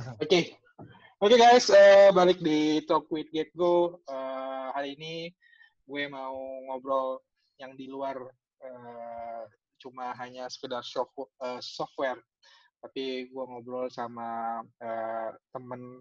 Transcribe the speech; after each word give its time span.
Oke, 0.00 0.56
oke 1.20 1.36
guys, 1.36 1.68
uh, 1.68 2.08
balik 2.16 2.40
di 2.40 2.80
Talk 2.88 3.12
with 3.12 3.28
Get 3.36 3.52
Go. 3.52 4.00
Uh, 4.08 4.72
hari 4.72 4.96
ini 4.96 5.28
gue 5.84 6.08
mau 6.08 6.32
ngobrol 6.64 7.20
yang 7.60 7.76
di 7.76 7.84
luar 7.84 8.16
uh, 8.64 9.44
cuma 9.76 10.16
hanya 10.16 10.48
sekedar 10.48 10.80
uh, 10.80 11.60
software, 11.60 12.16
tapi 12.80 13.28
gue 13.28 13.44
ngobrol 13.44 13.92
sama 13.92 14.64
uh, 14.80 15.30
temen 15.52 16.00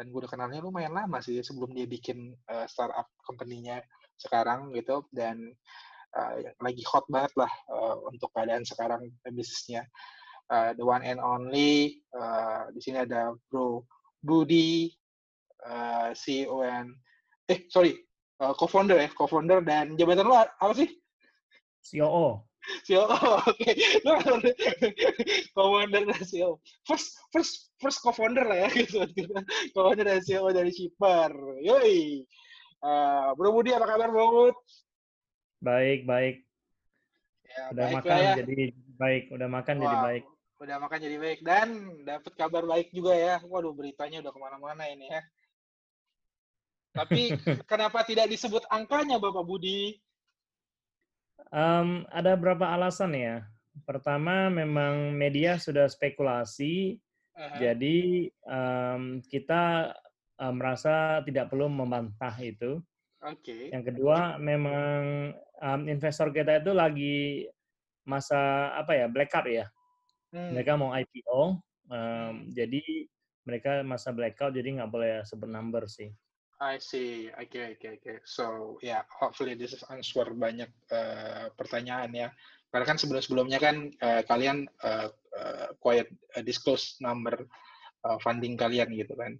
dan 0.00 0.08
gue 0.08 0.20
udah 0.24 0.32
kenalnya 0.32 0.64
lumayan 0.64 0.96
lama 0.96 1.20
sih 1.20 1.36
sebelum 1.44 1.76
dia 1.76 1.84
bikin 1.84 2.32
uh, 2.48 2.64
startup 2.64 3.12
company-nya 3.20 3.84
sekarang 4.16 4.72
gitu. 4.72 5.04
Dan 5.12 5.52
uh, 6.16 6.40
lagi 6.64 6.80
hot 6.88 7.04
banget 7.12 7.36
lah 7.36 7.52
uh, 7.68 8.00
untuk 8.08 8.32
keadaan 8.32 8.64
sekarang 8.64 9.12
bisnisnya 9.28 9.84
uh, 10.50 10.72
the 10.74 10.84
one 10.84 11.02
and 11.02 11.20
only. 11.20 12.02
Uh, 12.14 12.70
di 12.74 12.80
sini 12.82 13.02
ada 13.02 13.34
Bro 13.50 13.86
Budi, 14.22 14.90
uh, 15.66 16.10
CEO 16.14 16.62
and 16.66 16.94
eh 17.46 17.66
sorry, 17.70 17.94
uh, 18.42 18.54
co-founder 18.54 18.98
ya, 18.98 19.08
co-founder 19.14 19.62
dan 19.62 19.94
jabatan 19.98 20.26
lu 20.26 20.34
apa 20.34 20.74
sih? 20.74 20.90
COO. 21.86 22.42
COO, 22.82 23.06
oke. 23.46 23.62
Okay. 23.62 23.74
co-founder 25.54 26.02
dan 26.10 26.22
CEO. 26.26 26.58
First, 26.82 27.14
first, 27.30 27.70
first 27.78 28.02
co-founder 28.02 28.42
lah 28.42 28.66
ya, 28.66 28.68
gitu. 28.74 29.06
co-founder 29.74 30.06
dan 30.06 30.22
CEO 30.22 30.50
dari 30.50 30.74
Shipper. 30.74 31.30
Yoi. 31.62 32.26
Uh, 32.82 33.32
Bro 33.38 33.54
Budi, 33.54 33.70
apa 33.70 33.86
kabar 33.86 34.10
Bro 34.10 34.26
Bud? 34.34 34.56
Baik, 35.62 36.04
baik. 36.04 36.42
Ya, 37.46 37.72
udah 37.72 37.86
baik 37.88 37.96
makan 37.96 38.18
ya. 38.20 38.34
jadi 38.44 38.58
baik, 39.00 39.22
udah 39.32 39.48
makan 39.48 39.76
wow. 39.80 39.84
jadi 39.86 39.96
baik 40.04 40.24
udah 40.56 40.76
makan 40.80 40.98
jadi 41.04 41.16
baik 41.20 41.40
dan 41.44 41.68
dapat 42.04 42.32
kabar 42.32 42.64
baik 42.64 42.88
juga 42.92 43.12
ya. 43.12 43.36
Waduh 43.44 43.76
beritanya 43.76 44.24
udah 44.24 44.32
ke 44.32 44.40
mana-mana 44.40 44.84
ini 44.88 45.12
ya. 45.12 45.22
Tapi 46.96 47.36
kenapa 47.70 48.00
tidak 48.08 48.32
disebut 48.32 48.64
angkanya 48.72 49.20
Bapak 49.20 49.44
Budi? 49.44 50.00
Um, 51.52 52.08
ada 52.08 52.34
beberapa 52.34 52.72
alasan 52.72 53.12
ya. 53.12 53.44
Pertama 53.84 54.48
memang 54.48 55.12
media 55.12 55.60
sudah 55.60 55.84
spekulasi, 55.84 56.96
uh-huh. 57.36 57.60
jadi 57.60 58.32
um, 58.48 59.20
kita 59.28 59.92
um, 60.40 60.56
merasa 60.56 61.20
tidak 61.28 61.52
perlu 61.52 61.68
membantah 61.68 62.32
itu. 62.40 62.80
Oke. 63.20 63.44
Okay. 63.44 63.62
Yang 63.76 63.92
kedua 63.92 64.40
memang 64.40 65.36
um, 65.60 65.80
investor 65.92 66.32
kita 66.32 66.64
itu 66.64 66.72
lagi 66.72 67.44
masa 68.08 68.72
apa 68.72 68.96
ya 68.96 69.10
black 69.12 69.28
card 69.28 69.50
ya 69.50 69.66
Hmm. 70.34 70.54
Mereka 70.54 70.72
mau 70.74 70.90
IPO, 70.94 71.62
um, 71.90 72.34
jadi 72.50 72.82
mereka 73.46 73.86
masa 73.86 74.10
blackout, 74.10 74.54
jadi 74.58 74.82
nggak 74.82 74.90
boleh 74.90 75.12
sebut 75.22 75.46
number 75.46 75.86
sih. 75.86 76.10
I 76.56 76.80
see. 76.80 77.28
Oke, 77.36 77.52
okay, 77.52 77.64
oke, 77.76 77.78
okay, 77.78 77.90
oke. 78.00 78.02
Okay. 78.02 78.16
So, 78.24 78.44
yeah, 78.80 79.04
hopefully 79.12 79.52
this 79.52 79.76
is 79.76 79.84
answer 79.92 80.24
banyak 80.32 80.72
uh, 80.88 81.52
pertanyaan 81.52 82.10
ya. 82.16 82.28
Karena 82.72 82.84
kan 82.88 82.98
sebelum-sebelumnya 82.98 83.60
kan 83.60 83.92
uh, 84.00 84.24
kalian 84.24 84.64
uh, 84.80 85.12
uh, 85.36 85.68
quiet 85.78 86.08
uh, 86.32 86.40
disclose 86.40 86.96
number 87.04 87.44
uh, 88.08 88.18
funding 88.24 88.56
kalian 88.56 88.88
gitu 88.96 89.12
kan. 89.14 89.36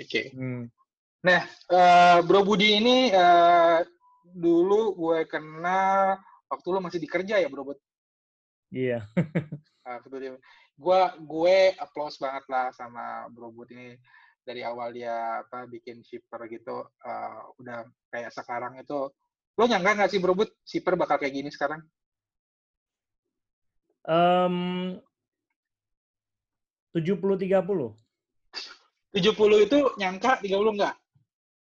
Oke. 0.00 0.08
Okay. 0.08 0.26
Hmm. 0.32 0.72
Nah, 1.20 1.44
uh, 1.68 2.18
Bro 2.24 2.48
Budi 2.48 2.80
ini 2.80 3.12
uh, 3.12 3.84
dulu 4.24 4.96
gue 4.96 5.28
kenal 5.28 6.16
waktu 6.48 6.66
lo 6.72 6.80
masih 6.80 7.00
dikerja 7.02 7.44
ya, 7.44 7.48
Bro 7.52 7.72
Bud? 7.72 7.78
Iya. 8.72 9.04
uh, 9.88 9.98
gue 10.78 11.00
gue 11.24 11.58
applause 11.80 12.20
banget 12.20 12.44
lah 12.52 12.68
sama 12.76 13.24
Bro 13.32 13.56
Bud 13.56 13.72
ini 13.72 13.96
dari 14.44 14.64
awal 14.64 14.92
dia 14.92 15.44
apa 15.44 15.64
bikin 15.68 16.04
shipper 16.04 16.48
gitu 16.48 16.84
uh, 16.84 17.40
udah 17.60 17.84
kayak 18.12 18.32
sekarang 18.32 18.80
itu 18.80 19.08
lo 19.58 19.64
nyangka 19.66 19.96
nggak 19.96 20.10
sih 20.12 20.20
Bro 20.20 20.36
Bud 20.36 20.50
shipper 20.62 20.94
bakal 20.94 21.18
kayak 21.18 21.34
gini 21.34 21.50
sekarang? 21.50 21.82
Um, 24.08 24.96
70 26.96 27.20
30. 27.20 27.92
70 29.12 29.66
itu 29.66 29.78
nyangka, 30.00 30.40
30 30.40 30.74
enggak? 30.78 30.94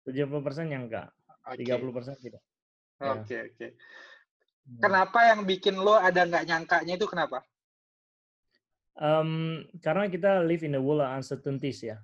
70 0.03 0.45
persen 0.45 0.65
nyangka, 0.67 1.09
okay. 1.47 1.63
30 1.63 1.95
persen 1.95 2.13
tidak. 2.19 2.43
Oke, 2.99 3.23
okay, 3.23 3.35
ya. 3.35 3.43
oke. 3.47 3.55
Okay. 3.55 3.69
Hmm. 4.65 4.81
Kenapa 4.81 5.19
yang 5.29 5.41
bikin 5.45 5.75
lo 5.77 5.95
ada 5.95 6.25
nggak 6.25 6.45
nyangkanya 6.49 6.93
itu 6.97 7.07
kenapa? 7.07 7.45
Um, 8.95 9.63
karena 9.83 10.07
kita 10.07 10.39
live 10.47 10.63
in 10.63 10.71
the 10.71 10.79
world 10.79 11.03
of 11.03 11.11
uncertainties 11.11 11.83
ya. 11.83 11.99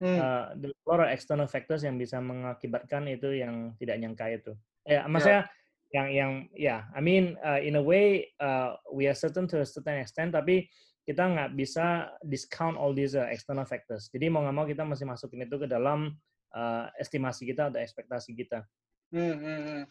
Hmm. 0.00 0.16
Uh, 0.16 0.44
the 0.56 0.68
lot 0.88 1.04
of 1.04 1.12
external 1.12 1.44
factors 1.44 1.84
yang 1.84 2.00
bisa 2.00 2.16
mengakibatkan 2.24 3.04
itu 3.12 3.36
yang 3.36 3.76
tidak 3.76 4.00
nyangka 4.00 4.26
itu. 4.32 4.52
Ya, 4.88 5.04
maksudnya 5.04 5.44
yeah. 5.44 5.92
yang 5.92 6.08
yang 6.08 6.32
ya, 6.56 6.64
yeah, 6.64 6.80
I 6.96 7.04
mean 7.04 7.36
uh, 7.44 7.60
in 7.60 7.76
a 7.76 7.84
way 7.84 8.32
uh, 8.40 8.80
we 8.88 9.04
are 9.04 9.16
certain 9.16 9.44
to 9.52 9.60
a 9.60 9.68
certain 9.68 10.00
extent, 10.00 10.32
tapi 10.32 10.72
kita 11.04 11.28
nggak 11.28 11.52
bisa 11.52 12.16
discount 12.24 12.80
all 12.80 12.96
these 12.96 13.12
uh, 13.12 13.28
external 13.28 13.68
factors. 13.68 14.08
Jadi 14.08 14.32
mau 14.32 14.40
nggak 14.40 14.56
mau 14.56 14.64
kita 14.64 14.88
masih 14.88 15.04
masukin 15.04 15.44
itu 15.44 15.60
ke 15.60 15.68
dalam 15.68 16.16
uh, 16.56 16.86
estimasi 16.96 17.44
kita 17.44 17.68
atau 17.68 17.84
ekspektasi 17.84 18.32
kita. 18.32 18.64
Hmm, 19.12 19.36
hmm, 19.36 19.60
hmm. 19.68 19.82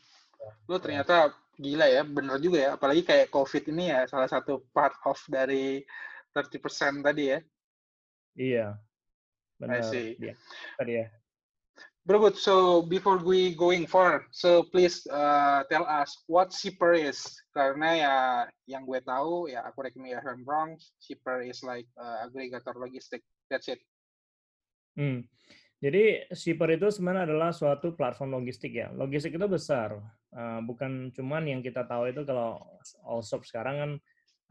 Lo 0.65 0.81
ternyata 0.81 1.35
gila 1.59 1.85
ya, 1.85 2.01
bener 2.01 2.41
juga 2.41 2.57
ya. 2.57 2.69
Apalagi 2.79 3.05
kayak 3.05 3.29
COVID 3.29 3.63
ini 3.69 3.93
ya, 3.93 4.07
salah 4.09 4.31
satu 4.31 4.65
part 4.73 4.95
of 5.05 5.19
dari 5.27 5.83
30% 6.33 7.05
tadi 7.05 7.23
ya. 7.33 7.39
Iya, 8.39 8.67
benar. 9.57 9.81
I 9.81 9.81
see. 9.83 10.07
Yeah. 10.19 10.37
Tadi 10.77 10.93
ya. 11.03 11.07
Bro, 12.09 12.33
so 12.41 12.81
before 12.81 13.21
we 13.21 13.53
going 13.53 13.85
forward, 13.85 14.25
so 14.33 14.65
please 14.73 15.05
uh, 15.13 15.61
tell 15.69 15.85
us 15.85 16.09
what 16.25 16.49
shipper 16.49 16.97
is. 16.97 17.21
Karena 17.53 17.89
ya 17.93 18.15
yang 18.65 18.89
gue 18.89 18.97
tahu 19.05 19.45
ya, 19.51 19.61
aku 19.61 19.85
reckon 19.85 20.07
me 20.07 20.17
if 20.17 20.25
I'm 20.25 20.41
wrong, 20.47 20.73
shipper 20.97 21.45
is 21.45 21.61
like 21.61 21.85
uh, 22.01 22.25
aggregator 22.25 22.73
logistik. 22.81 23.21
That's 23.51 23.69
it. 23.69 23.77
Hmm. 24.97 25.27
Jadi 25.79 26.27
shipper 26.33 26.75
itu 26.75 26.89
sebenarnya 26.89 27.29
adalah 27.29 27.53
suatu 27.53 27.93
platform 27.93 28.41
logistik 28.41 28.73
ya. 28.73 28.89
Logistik 28.89 29.37
itu 29.37 29.45
besar, 29.45 29.95
uh, 30.33 30.59
bukan 30.65 31.13
cuman 31.13 31.45
yang 31.45 31.61
kita 31.61 31.85
tahu 31.85 32.09
itu 32.09 32.25
kalau 32.25 32.57
all 33.05 33.21
shop 33.21 33.45
sekarang 33.45 33.75
kan 33.77 33.91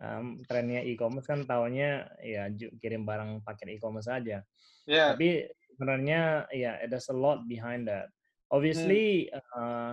um, 0.02 0.38
trennya 0.46 0.82
e-commerce 0.86 1.26
kan 1.26 1.44
tahunya 1.44 2.06
ya 2.22 2.50
kirim 2.78 3.02
barang 3.04 3.42
paket 3.42 3.78
e-commerce 3.78 4.08
aja. 4.10 4.42
Yeah. 4.88 5.14
Tapi 5.14 5.46
sebenarnya 5.74 6.48
ya 6.50 6.78
yeah, 6.80 6.86
there's 6.86 7.10
a 7.10 7.16
lot 7.16 7.44
behind 7.46 7.86
that. 7.90 8.10
Obviously 8.48 9.28
hmm. 9.28 9.38
uh, 9.54 9.92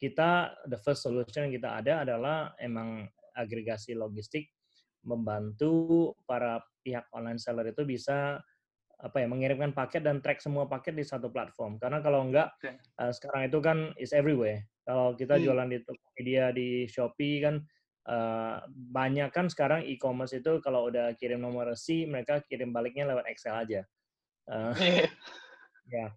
kita 0.00 0.56
the 0.66 0.78
first 0.80 1.04
solution 1.04 1.50
yang 1.50 1.54
kita 1.60 1.68
ada 1.82 2.02
adalah 2.02 2.56
emang 2.58 3.06
agregasi 3.36 3.94
logistik 3.94 4.50
membantu 5.02 6.10
para 6.26 6.62
pihak 6.82 7.06
online 7.14 7.38
seller 7.38 7.66
itu 7.70 7.82
bisa 7.82 8.38
apa 9.02 9.18
ya 9.18 9.26
mengirimkan 9.26 9.74
paket 9.74 10.06
dan 10.06 10.22
track 10.22 10.38
semua 10.38 10.70
paket 10.70 10.94
di 10.94 11.02
satu 11.02 11.26
platform. 11.26 11.78
Karena 11.82 11.98
kalau 11.98 12.22
enggak 12.22 12.54
okay. 12.62 12.78
uh, 13.02 13.10
sekarang 13.10 13.50
itu 13.50 13.58
kan 13.58 13.78
is 13.98 14.14
everywhere. 14.14 14.62
Kalau 14.86 15.18
kita 15.18 15.38
hmm. 15.38 15.42
jualan 15.42 15.68
di 15.70 15.78
Tokopedia 15.82 16.44
di 16.54 16.86
Shopee 16.86 17.42
kan 17.42 17.58
uh, 18.08 18.62
banyak 18.68 19.30
kan 19.30 19.46
sekarang 19.46 19.86
e-commerce 19.86 20.34
itu 20.34 20.58
kalau 20.64 20.90
udah 20.90 21.14
kirim 21.18 21.42
nomor 21.42 21.70
resi 21.70 22.06
mereka 22.08 22.42
kirim 22.46 22.74
baliknya 22.74 23.10
lewat 23.10 23.28
Excel 23.30 23.54
aja. 23.54 23.80
Uh, 24.50 24.74
ya. 24.78 25.06
yeah. 25.90 26.10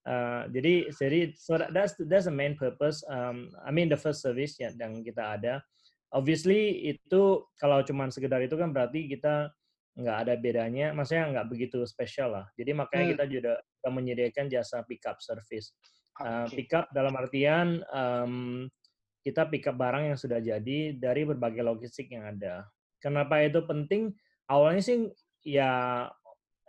Uh, 0.00 0.48
jadi 0.48 0.88
jadi 0.96 1.20
so 1.36 1.60
that's 1.60 1.92
that's 2.08 2.24
the 2.24 2.32
main 2.32 2.56
purpose. 2.56 3.04
Um, 3.04 3.52
I 3.60 3.68
mean 3.68 3.92
the 3.92 4.00
first 4.00 4.24
service 4.24 4.56
ya 4.56 4.72
yang 4.72 5.04
kita 5.04 5.36
ada. 5.40 5.54
Obviously 6.10 6.90
itu 6.90 7.44
kalau 7.60 7.84
cuma 7.86 8.08
sekedar 8.10 8.40
itu 8.42 8.56
kan 8.56 8.72
berarti 8.74 9.06
kita 9.06 9.52
nggak 10.00 10.16
ada 10.26 10.34
bedanya, 10.40 10.96
maksudnya 10.96 11.28
nggak 11.36 11.48
begitu 11.52 11.84
spesial 11.84 12.32
lah. 12.32 12.46
Jadi 12.56 12.72
makanya 12.72 13.04
hmm. 13.04 13.12
kita 13.14 13.24
juga 13.28 13.52
menyediakan 13.84 14.48
jasa 14.48 14.82
pickup 14.88 15.20
service. 15.20 15.76
Uh, 16.20 16.44
pickup 16.52 16.88
dalam 16.92 17.16
artian 17.16 17.80
um, 17.92 18.66
kita 19.20 19.48
pickup 19.48 19.76
barang 19.76 20.12
yang 20.12 20.18
sudah 20.18 20.40
jadi 20.40 20.96
dari 20.96 21.22
berbagai 21.28 21.60
logistik 21.60 22.08
yang 22.08 22.24
ada. 22.24 22.64
Kenapa 23.00 23.40
itu 23.44 23.60
penting? 23.64 24.12
Awalnya 24.48 24.82
sih 24.82 24.98
ya 25.44 26.04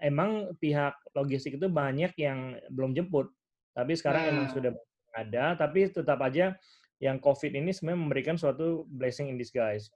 emang 0.01 0.51
pihak 0.59 0.95
logistik 1.15 1.55
itu 1.55 1.67
banyak 1.71 2.11
yang 2.19 2.59
belum 2.73 2.91
jemput, 2.97 3.31
tapi 3.71 3.95
sekarang 3.95 4.21
hmm. 4.27 4.31
emang 4.31 4.47
sudah 4.51 4.71
ada. 5.15 5.55
Tapi 5.55 5.91
tetap 5.91 6.19
aja 6.23 6.55
yang 7.01 7.17
COVID 7.17 7.51
ini 7.55 7.71
sebenarnya 7.71 8.01
memberikan 8.03 8.35
suatu 8.35 8.85
blessing 8.91 9.31
in 9.31 9.37
disguise, 9.39 9.89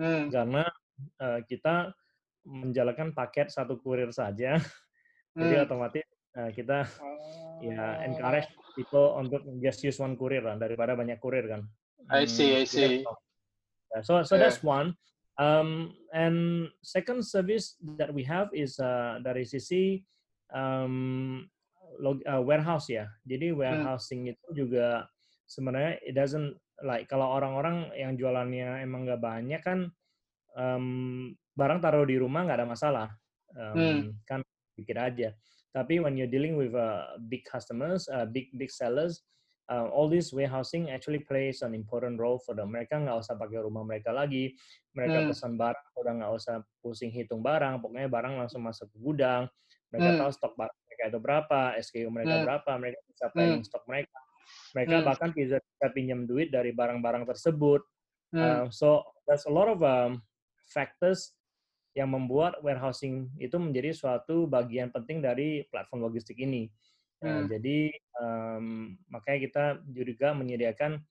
hmm. 0.00 0.32
karena 0.32 0.64
uh, 1.20 1.40
kita 1.44 1.92
menjalankan 2.48 3.12
paket 3.12 3.52
satu 3.52 3.76
kurir 3.82 4.08
saja. 4.14 4.56
Hmm. 5.36 5.44
Jadi 5.44 5.54
otomatis 5.60 6.06
uh, 6.34 6.50
kita 6.50 6.82
oh. 6.98 7.62
ya 7.62 8.02
encourage 8.02 8.48
people 8.74 9.14
untuk 9.22 9.44
just 9.62 9.86
use 9.86 10.00
one 10.02 10.18
kurir 10.18 10.42
lah 10.42 10.58
daripada 10.58 10.98
banyak 10.98 11.20
kurir 11.22 11.46
kan. 11.46 11.62
I 12.10 12.24
see, 12.24 12.56
I 12.56 12.64
hmm, 12.64 12.72
see. 12.72 13.04
Yeah, 13.94 14.02
so 14.02 14.22
so 14.24 14.36
yeah. 14.36 14.48
that's 14.48 14.60
one. 14.64 14.96
Um, 15.38 15.94
and 16.12 16.66
second 16.82 17.22
service 17.22 17.78
that 17.96 18.10
we 18.10 18.26
have 18.26 18.50
is 18.50 18.80
uh, 18.82 19.22
dari 19.22 19.46
sisi 19.46 20.02
um, 20.50 21.46
log, 22.02 22.18
uh, 22.26 22.42
warehouse 22.42 22.90
ya. 22.90 23.06
Jadi 23.22 23.54
Hmm. 23.54 23.60
warehousing 23.62 24.34
itu 24.34 24.46
juga 24.66 25.06
sebenarnya 25.46 26.00
it 26.02 26.14
doesn't 26.18 26.58
like 26.82 27.06
kalau 27.06 27.38
orang-orang 27.38 27.90
yang 27.94 28.18
jualannya 28.18 28.82
emang 28.82 29.06
nggak 29.06 29.22
banyak 29.22 29.60
kan 29.62 29.88
um, 30.58 31.32
barang 31.54 31.80
taruh 31.82 32.06
di 32.06 32.18
rumah 32.18 32.46
nggak 32.46 32.58
ada 32.62 32.68
masalah 32.68 33.08
um, 33.56 33.74
Hmm. 33.74 34.00
kan 34.26 34.40
dikit 34.78 34.98
aja. 34.98 35.30
Tapi 35.74 36.00
when 36.02 36.16
you're 36.18 36.30
dealing 36.30 36.58
with 36.58 36.74
uh, 36.74 37.14
big 37.28 37.44
customers, 37.46 38.08
uh, 38.10 38.26
big 38.26 38.50
big 38.56 38.72
sellers, 38.72 39.22
uh, 39.68 39.86
all 39.92 40.08
this 40.08 40.32
warehousing 40.32 40.88
actually 40.90 41.20
plays 41.22 41.60
an 41.60 41.76
important 41.76 42.16
role 42.16 42.40
for 42.40 42.56
them. 42.56 42.72
Mereka 42.72 42.98
nggak 43.04 43.16
usah 43.20 43.36
pakai 43.36 43.62
rumah 43.62 43.84
mereka 43.84 44.10
lagi, 44.10 44.56
mereka 44.96 45.22
Hmm. 45.22 45.28
pesan 45.30 45.52
barang 45.60 45.86
udah 45.94 46.12
nggak 46.24 46.32
usah 46.34 46.54
pusing 46.80 47.12
hitung 47.12 47.44
barang, 47.44 47.84
pokoknya 47.84 48.08
barang 48.08 48.34
langsung 48.40 48.64
masuk 48.64 48.88
ke 48.90 48.98
gudang. 48.98 49.46
Mereka 49.92 50.16
Hmm. 50.16 50.18
tahu 50.24 50.30
stok 50.32 50.54
barang 50.56 50.78
mereka 50.88 51.02
itu 51.08 51.18
berapa, 51.20 51.60
SKU 51.78 52.08
mereka 52.10 52.34
Hmm. 52.36 52.44
berapa, 52.44 52.70
mereka 52.80 52.98
bisa 53.06 53.24
Hmm. 53.28 53.34
planning 53.36 53.62
stok 53.64 53.84
mereka. 53.86 54.18
Mereka 54.72 54.96
Hmm. 54.96 55.06
bahkan 55.06 55.30
bisa, 55.36 55.56
bisa 55.60 55.86
pinjam 55.92 56.24
duit 56.24 56.48
dari 56.48 56.72
barang-barang 56.72 57.28
tersebut. 57.28 57.84
Hmm. 58.32 58.40
Uh, 58.40 58.64
so 58.72 59.04
there's 59.28 59.44
a 59.48 59.52
lot 59.52 59.68
of 59.68 59.80
um, 59.84 60.20
factors 60.68 61.32
yang 61.96 62.12
membuat 62.12 62.60
warehousing 62.60 63.32
itu 63.40 63.56
menjadi 63.58 63.90
suatu 63.96 64.44
bagian 64.46 64.92
penting 64.92 65.24
dari 65.24 65.64
platform 65.72 66.04
logistik 66.04 66.36
ini. 66.38 66.68
Nah, 67.18 67.42
Hmm. 67.42 67.46
Jadi 67.50 67.90
um, 68.22 68.94
makanya 69.10 69.38
kita 69.42 69.64
juga 69.90 70.28
menyediakan 70.38 71.02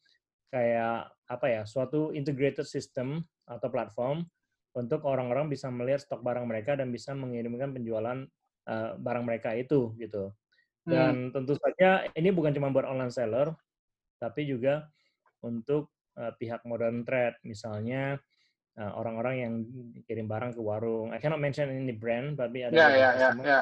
kayak 0.47 1.11
apa 1.27 1.45
ya 1.51 1.61
suatu 1.67 2.15
integrated 2.15 2.63
system 2.63 3.19
atau 3.43 3.67
platform 3.67 4.23
untuk 4.71 5.03
orang-orang 5.03 5.51
bisa 5.51 5.67
melihat 5.67 6.07
stok 6.07 6.23
barang 6.23 6.47
mereka 6.47 6.79
dan 6.79 6.93
bisa 6.93 7.11
mengirimkan 7.11 7.75
penjualan 7.75 8.23
uh, 8.69 8.95
barang 8.95 9.25
mereka 9.27 9.51
itu 9.57 9.91
gitu. 9.99 10.31
Hmm. 10.87 10.91
Dan 10.91 11.13
tentu 11.35 11.59
saja 11.59 12.07
ini 12.15 12.31
bukan 12.31 12.55
cuma 12.55 12.71
buat 12.71 12.87
online 12.87 13.11
seller, 13.11 13.51
tapi 14.23 14.47
juga 14.47 14.87
untuk 15.43 15.91
uh, 16.15 16.31
pihak 16.39 16.63
modern 16.63 17.03
trade, 17.03 17.35
misalnya 17.43 18.15
uh, 18.79 18.91
orang-orang 18.95 19.35
yang 19.43 19.53
kirim 20.07 20.31
barang 20.31 20.55
ke 20.55 20.61
warung. 20.63 21.11
I 21.11 21.19
cannot 21.19 21.43
mention 21.43 21.67
any 21.67 21.91
brand, 21.91 22.39
tapi 22.39 22.63
ada 22.63 22.77
ya, 22.77 22.87
ya, 22.95 23.09
customer 23.17 23.45
ya. 23.45 23.61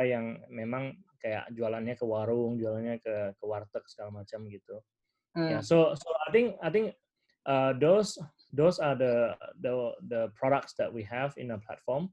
yang 0.00 0.40
memang 0.48 0.96
kayak 1.20 1.52
jualannya 1.52 1.94
ke 1.94 2.04
warung, 2.04 2.56
jualannya 2.56 2.98
ke 3.04 3.36
ke 3.36 3.44
warteg 3.44 3.84
segala 3.86 4.24
macam 4.24 4.48
gitu. 4.48 4.80
Hmm. 5.36 5.48
Yeah, 5.56 5.62
so 5.62 5.94
so 5.94 6.08
I 6.26 6.34
think 6.34 6.58
I 6.58 6.68
think 6.72 6.96
uh, 7.46 7.76
those 7.78 8.18
those 8.50 8.82
are 8.82 8.98
the 8.98 9.38
the 9.62 9.94
the 10.10 10.22
products 10.34 10.74
that 10.80 10.90
we 10.90 11.06
have 11.06 11.36
in 11.38 11.54
our 11.54 11.62
platform, 11.62 12.10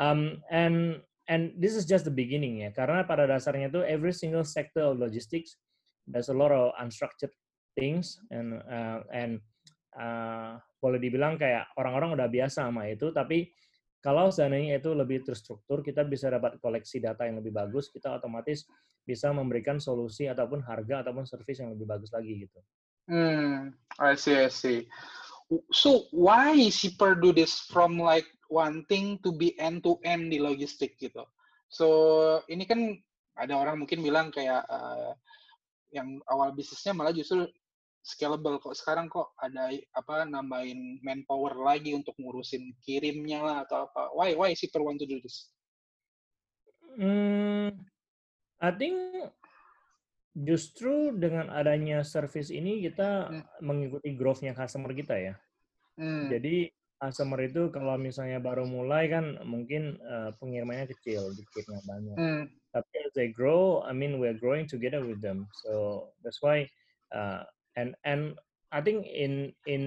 um, 0.00 0.42
and 0.50 0.98
and 1.30 1.54
this 1.54 1.78
is 1.78 1.86
just 1.86 2.08
the 2.08 2.14
beginning 2.14 2.66
ya. 2.66 2.74
Karena 2.74 3.06
pada 3.06 3.28
dasarnya 3.30 3.70
itu 3.70 3.80
every 3.86 4.16
single 4.16 4.42
sector 4.42 4.90
of 4.90 4.98
logistics 4.98 5.54
there's 6.06 6.30
a 6.30 6.36
lot 6.36 6.54
of 6.54 6.70
unstructured 6.78 7.34
things 7.74 8.18
and 8.30 8.62
uh, 8.66 9.02
and 9.10 9.42
uh, 9.98 10.56
boleh 10.78 11.02
dibilang 11.02 11.34
kayak 11.34 11.66
orang-orang 11.76 12.14
udah 12.14 12.28
biasa 12.30 12.70
sama 12.70 12.86
itu, 12.88 13.10
tapi 13.10 13.50
kalau 14.06 14.30
seandainya 14.30 14.78
itu 14.78 14.94
lebih 14.94 15.26
terstruktur, 15.26 15.82
kita 15.82 16.06
bisa 16.06 16.30
dapat 16.30 16.62
koleksi 16.62 17.02
data 17.02 17.26
yang 17.26 17.42
lebih 17.42 17.50
bagus, 17.50 17.90
kita 17.90 18.14
otomatis 18.14 18.62
bisa 19.02 19.34
memberikan 19.34 19.82
solusi 19.82 20.30
ataupun 20.30 20.62
harga 20.62 21.02
ataupun 21.02 21.26
service 21.26 21.58
yang 21.58 21.74
lebih 21.74 21.90
bagus 21.90 22.14
lagi 22.14 22.46
gitu. 22.46 22.60
Hmm, 23.10 23.74
I 23.98 24.14
see, 24.14 24.38
I 24.38 24.46
see. 24.46 24.86
So 25.74 26.06
why 26.14 26.54
Shipper 26.70 27.18
do 27.18 27.34
this 27.34 27.66
from 27.66 27.98
like 27.98 28.30
wanting 28.46 29.18
to 29.26 29.34
be 29.34 29.58
end 29.58 29.82
to 29.82 29.98
end 30.06 30.30
di 30.30 30.38
logistik 30.38 30.94
gitu? 31.02 31.26
So 31.66 31.86
ini 32.46 32.62
kan 32.62 33.02
ada 33.34 33.58
orang 33.58 33.82
mungkin 33.82 34.06
bilang 34.06 34.30
kayak 34.30 34.62
uh, 34.70 35.18
yang 35.90 36.22
awal 36.30 36.54
bisnisnya 36.54 36.94
malah 36.94 37.10
justru 37.10 37.50
scalable 38.06 38.62
kok 38.62 38.78
sekarang 38.78 39.10
kok 39.10 39.34
ada 39.42 39.74
apa 39.98 40.22
nambahin 40.22 41.02
manpower 41.02 41.58
lagi 41.58 41.90
untuk 41.90 42.14
ngurusin 42.22 42.70
kirimnya 42.86 43.42
lah 43.42 43.56
atau 43.66 43.90
apa? 43.90 44.14
Why 44.14 44.38
why 44.38 44.54
Shipper 44.54 44.78
want 44.78 45.02
to 45.02 45.10
do 45.10 45.18
this? 45.18 45.50
Hmm, 46.94 47.74
I 48.62 48.70
think 48.78 48.94
justru 50.38 51.18
dengan 51.18 51.50
adanya 51.50 52.06
service 52.06 52.54
ini 52.54 52.78
kita 52.86 53.26
Hmm. 53.26 53.42
mengikuti 53.58 54.14
growth-nya 54.14 54.54
customer 54.54 54.94
kita 54.94 55.18
ya. 55.18 55.34
Hmm. 55.98 56.30
Jadi 56.30 56.70
customer 56.96 57.42
itu 57.44 57.68
kalau 57.74 57.98
misalnya 57.98 58.40
baru 58.40 58.64
mulai 58.64 59.10
kan 59.10 59.36
mungkin 59.44 59.98
uh, 60.00 60.30
pengirimannya 60.38 60.88
kecil, 60.94 61.34
dikit 61.34 61.66
nggak 61.68 61.84
banyak. 61.90 62.16
Hmm. 62.16 62.42
Tapi 62.70 62.92
as 63.02 63.12
they 63.18 63.34
grow, 63.34 63.82
I 63.82 63.92
mean 63.96 64.22
we're 64.22 64.36
growing 64.36 64.70
together 64.70 65.02
with 65.02 65.18
them. 65.24 65.48
So 65.66 66.06
that's 66.22 66.38
why 66.44 66.68
uh, 67.12 67.44
and 67.76 67.94
and 68.02 68.34
I 68.72 68.80
think 68.82 69.06
in 69.06 69.52
in 69.68 69.84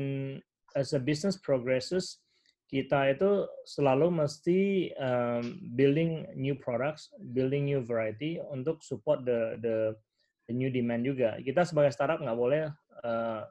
as 0.78 0.94
a 0.94 1.02
business 1.02 1.36
progresses 1.36 2.22
kita 2.70 3.18
itu 3.18 3.50
selalu 3.66 4.14
mesti 4.14 4.94
um, 5.02 5.58
building 5.74 6.30
new 6.38 6.54
products, 6.54 7.10
building 7.34 7.66
new 7.66 7.82
variety 7.82 8.38
untuk 8.38 8.86
support 8.86 9.26
the 9.26 9.58
the, 9.58 9.98
the 10.46 10.54
new 10.54 10.70
demand 10.70 11.02
juga. 11.02 11.42
Kita 11.42 11.66
sebagai 11.66 11.90
startup 11.90 12.22
nggak 12.22 12.38
boleh 12.38 12.70
uh, 13.02 13.42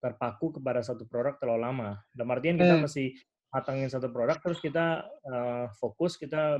terpaku 0.00 0.56
kepada 0.56 0.80
satu 0.80 1.04
produk 1.04 1.36
terlalu 1.36 1.60
lama. 1.68 1.90
Dalam 2.16 2.32
artian 2.32 2.56
kita 2.56 2.80
Hmm. 2.80 2.88
mesti 2.88 3.12
matangin 3.52 3.92
satu 3.92 4.08
produk, 4.08 4.40
terus 4.40 4.56
kita 4.58 5.04
uh, 5.04 5.68
fokus, 5.76 6.16
kita 6.16 6.56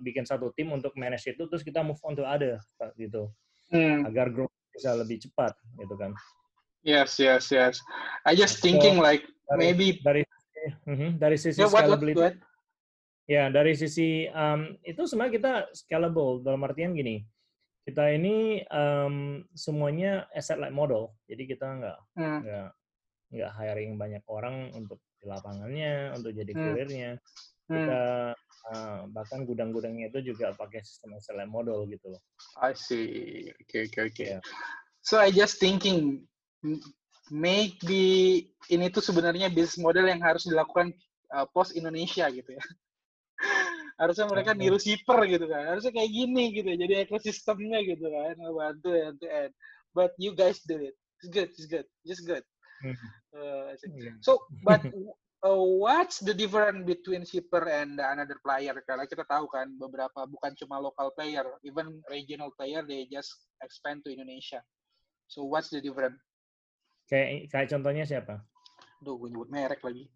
bikin 0.00 0.24
satu 0.24 0.48
tim 0.56 0.72
untuk 0.72 0.96
manage 0.96 1.28
itu, 1.28 1.44
terus 1.44 1.60
kita 1.60 1.84
move 1.84 2.00
on 2.08 2.16
to 2.16 2.24
other 2.24 2.56
gitu, 2.96 3.28
Hmm. 3.68 4.00
agar 4.08 4.32
growth 4.32 4.55
bisa 4.76 4.92
lebih 4.92 5.16
cepat 5.24 5.56
gitu 5.80 5.96
kan. 5.96 6.12
Yes, 6.84 7.18
yes, 7.18 7.50
yes. 7.50 7.80
I 8.22 8.36
just 8.36 8.60
So, 8.60 8.68
thinking 8.68 9.00
like 9.00 9.26
Dari, 9.46 9.58
maybe 9.58 9.86
dari 10.02 10.22
Mhm, 10.86 11.22
dari 11.22 11.38
sisi 11.38 11.62
yeah, 11.62 11.70
what, 11.70 11.86
what, 11.86 11.98
scalability, 12.02 12.18
what? 12.18 12.34
ya 13.30 13.46
dari 13.50 13.78
sisi 13.78 14.26
um, 14.34 14.74
itu 14.82 15.06
sebenarnya 15.06 15.34
kita 15.38 15.52
scalable 15.70 16.42
dalam 16.42 16.66
artian 16.66 16.90
gini, 16.94 17.22
kita 17.86 18.10
ini 18.10 18.66
um, 18.74 19.46
semuanya 19.54 20.26
asset 20.34 20.58
light 20.58 20.74
model, 20.74 21.14
jadi 21.30 21.42
kita 21.46 21.66
nggak 21.78 21.98
Hmm. 22.18 22.40
nggak 22.42 22.68
nggak 23.38 23.52
hiring 23.54 23.92
banyak 23.94 24.24
orang 24.26 24.74
untuk 24.74 24.98
di 25.22 25.26
lapangannya, 25.30 26.14
untuk 26.18 26.34
jadi 26.34 26.52
Hmm. 26.54 27.14
Kurirnya. 27.66 27.86
Hmm. 27.86 27.86
Kita 27.86 28.02
uh, 28.72 29.00
bahkan 29.14 29.40
gudang-gudangnya 29.46 30.10
itu 30.10 30.34
juga 30.34 30.54
pakai 30.54 30.82
sistem 30.82 31.18
light 31.18 31.50
model 31.50 31.86
gitu 31.90 32.14
loh. 32.14 32.22
I 32.62 32.74
see. 32.74 33.50
Okay, 33.66 33.90
okay, 33.90 34.02
okay. 34.10 34.28
Ya. 34.38 34.40
So 35.02 35.18
I 35.22 35.30
just 35.30 35.62
thinking 35.62 36.26
maybe 37.30 38.02
ini 38.70 38.86
tuh 38.90 39.02
sebenarnya 39.02 39.50
bisnis 39.50 39.78
model 39.78 40.06
yang 40.06 40.22
harus 40.22 40.46
dilakukan 40.46 40.94
uh, 41.34 41.46
post 41.50 41.74
Indonesia 41.78 42.26
gitu 42.30 42.50
ya. 42.54 42.62
Harusnya 44.00 44.28
mereka 44.28 44.52
Hmm. 44.52 44.60
niru 44.60 44.76
shipper 44.76 45.24
gitu 45.24 45.48
kan. 45.48 45.72
Harusnya 45.72 45.92
kayak 45.94 46.10
gini 46.12 46.52
gitu. 46.52 46.68
Jadi 46.68 47.08
ekosistemnya 47.08 47.80
gitu 47.80 48.04
kan. 48.12 48.36
Bantu 48.36 48.92
end 48.92 49.16
to 49.22 49.26
end. 49.28 49.52
But 49.96 50.12
you 50.20 50.36
guys 50.36 50.60
do 50.68 50.76
it. 50.76 50.92
It's 51.24 51.32
good. 51.32 51.48
It's 51.48 51.64
good. 51.64 51.88
Just 52.04 52.28
good. 52.28 52.44
Uh. 53.32 53.72
Iya. 53.72 54.20
So, 54.20 54.44
but 54.60 54.84
uh, 55.44 55.60
what's 55.60 56.22
the 56.22 56.32
difference 56.32 56.86
between 56.86 57.26
shipper 57.26 57.68
and 57.68 58.00
another 58.00 58.38
player? 58.40 58.76
Karena 58.86 59.04
kita 59.04 59.26
tahu 59.28 59.50
kan 59.50 59.68
beberapa 59.76 60.24
bukan 60.24 60.56
cuma 60.56 60.80
local 60.80 61.12
player, 61.12 61.44
even 61.66 62.00
regional 62.08 62.54
player 62.54 62.86
they 62.86 63.04
just 63.10 63.50
expand 63.60 64.00
to 64.06 64.12
Indonesia. 64.12 64.62
So 65.26 65.44
what's 65.44 65.68
the 65.68 65.82
difference? 65.82 66.22
Kayak 67.10 67.50
kayak 67.50 67.68
contohnya 67.70 68.04
siapa? 68.06 68.42
Duh, 69.02 69.18
gue 69.18 69.30
nyebut 69.30 69.50
merek 69.50 69.82
lagi. 69.82 70.08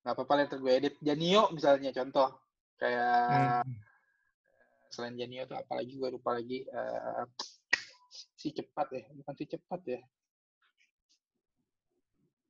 Gak 0.00 0.16
apa-apa 0.16 0.32
lah, 0.32 0.44
gue 0.48 0.72
edit. 0.72 0.94
Janio 1.04 1.52
misalnya 1.52 1.92
contoh. 1.92 2.40
Kayak 2.80 3.64
Hmm. 3.68 3.76
selain 4.90 5.14
Janio 5.14 5.44
tuh 5.44 5.60
apa 5.60 5.72
lagi 5.76 5.92
gue 6.00 6.08
lupa 6.08 6.36
lagi. 6.36 6.64
Eh, 6.64 7.24
si 8.10 8.50
cepat 8.56 8.88
ya, 8.96 9.04
bukan 9.12 9.34
si 9.36 9.44
cepat 9.44 9.80
ya. 9.84 10.00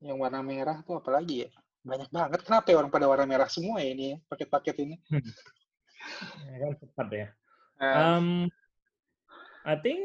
Yang 0.01 0.17
warna 0.17 0.41
merah 0.41 0.79
tuh 0.87 1.03
apa 1.03 1.11
lagi 1.13 1.45
ya? 1.45 1.51
Banyak 1.81 2.09
banget. 2.13 2.41
Kenapa 2.45 2.67
ya 2.69 2.77
orang 2.81 2.93
pada 2.93 3.07
warna 3.09 3.25
merah 3.25 3.49
semua 3.49 3.81
ya 3.81 3.91
ini 3.93 4.05
ya, 4.13 4.17
paket-paket 4.29 4.77
ini? 4.85 4.97
Ya 6.45 6.57
kan 6.61 6.73
cepat 6.77 7.09
ya. 7.13 7.27
Um, 7.81 8.27
I 9.65 9.77
think 9.81 10.01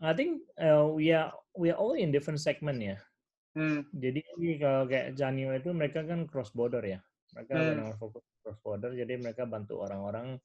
I 0.00 0.12
think 0.14 0.46
uh, 0.56 0.86
we 0.90 1.10
are 1.10 1.34
we 1.58 1.74
are 1.74 1.78
all 1.78 1.98
in 1.98 2.14
different 2.14 2.38
segment 2.38 2.78
ya. 2.78 2.96
hmm, 3.58 3.90
Jadi 3.90 4.22
kalau 4.62 4.86
kayak 4.86 5.18
Janio 5.18 5.50
itu 5.54 5.74
mereka 5.74 6.06
kan 6.06 6.30
cross 6.30 6.54
border 6.54 6.82
ya. 6.86 7.02
Mereka 7.34 7.52
Hmm. 7.54 7.68
benar 7.74 7.94
fokus 7.98 8.22
cross 8.42 8.58
border, 8.62 8.90
jadi 8.94 9.14
mereka 9.18 9.46
bantu 9.46 9.82
orang-orang 9.82 10.38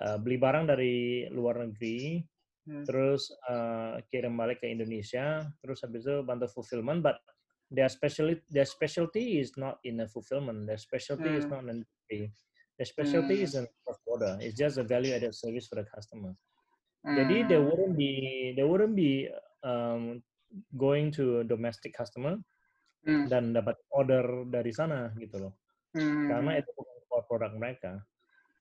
uh, 0.00 0.16
beli 0.20 0.36
barang 0.36 0.68
dari 0.68 1.24
luar 1.32 1.64
negeri, 1.64 2.20
hmm, 2.68 2.84
terus 2.84 3.32
uh, 3.48 3.96
kirim 4.12 4.36
balik 4.36 4.60
ke 4.60 4.68
Indonesia, 4.68 5.48
terus 5.64 5.80
habis 5.80 6.04
itu 6.04 6.20
bantu 6.24 6.48
fulfillment. 6.52 7.00
But 7.00 7.16
their 7.70 7.88
specialty 7.88 8.40
their 8.48 8.64
specialty 8.64 9.40
is 9.40 9.52
not 9.56 9.78
in 9.84 10.00
the 10.00 10.08
fulfillment. 10.08 10.66
Their 10.66 10.80
specialty 10.80 11.28
is 11.36 11.44
Hmm. 11.44 11.52
not 11.52 11.62
in 11.68 11.84
delivery. 11.84 12.32
their 12.78 12.86
specialty 12.86 13.42
Hmm. 13.42 13.46
isn't 13.50 13.68
cross 13.82 13.98
border. 14.06 14.38
It's 14.38 14.54
just 14.54 14.78
a 14.78 14.86
value 14.86 15.10
added 15.10 15.34
service 15.34 15.66
for 15.66 15.82
the 15.82 15.86
customer. 15.90 16.30
Hmm. 17.02 17.18
Jadi 17.18 17.50
there 17.50 17.62
wouldn't 17.62 17.98
be 17.98 18.54
there 18.54 18.70
wouldn't 18.70 18.94
be 18.94 19.26
um, 19.66 20.22
going 20.78 21.10
to 21.10 21.42
a 21.42 21.44
domestic 21.44 21.90
customer 21.92 22.38
Hmm. 23.02 23.26
dan 23.26 23.50
dapat 23.50 23.74
order 23.90 24.46
dari 24.46 24.70
sana 24.70 25.10
gitu 25.18 25.42
loh. 25.42 25.52
Hmm. 25.94 26.30
Karena 26.30 26.62
itu 26.62 26.70
bukan 26.72 27.22
produk 27.26 27.52
mereka. 27.58 27.92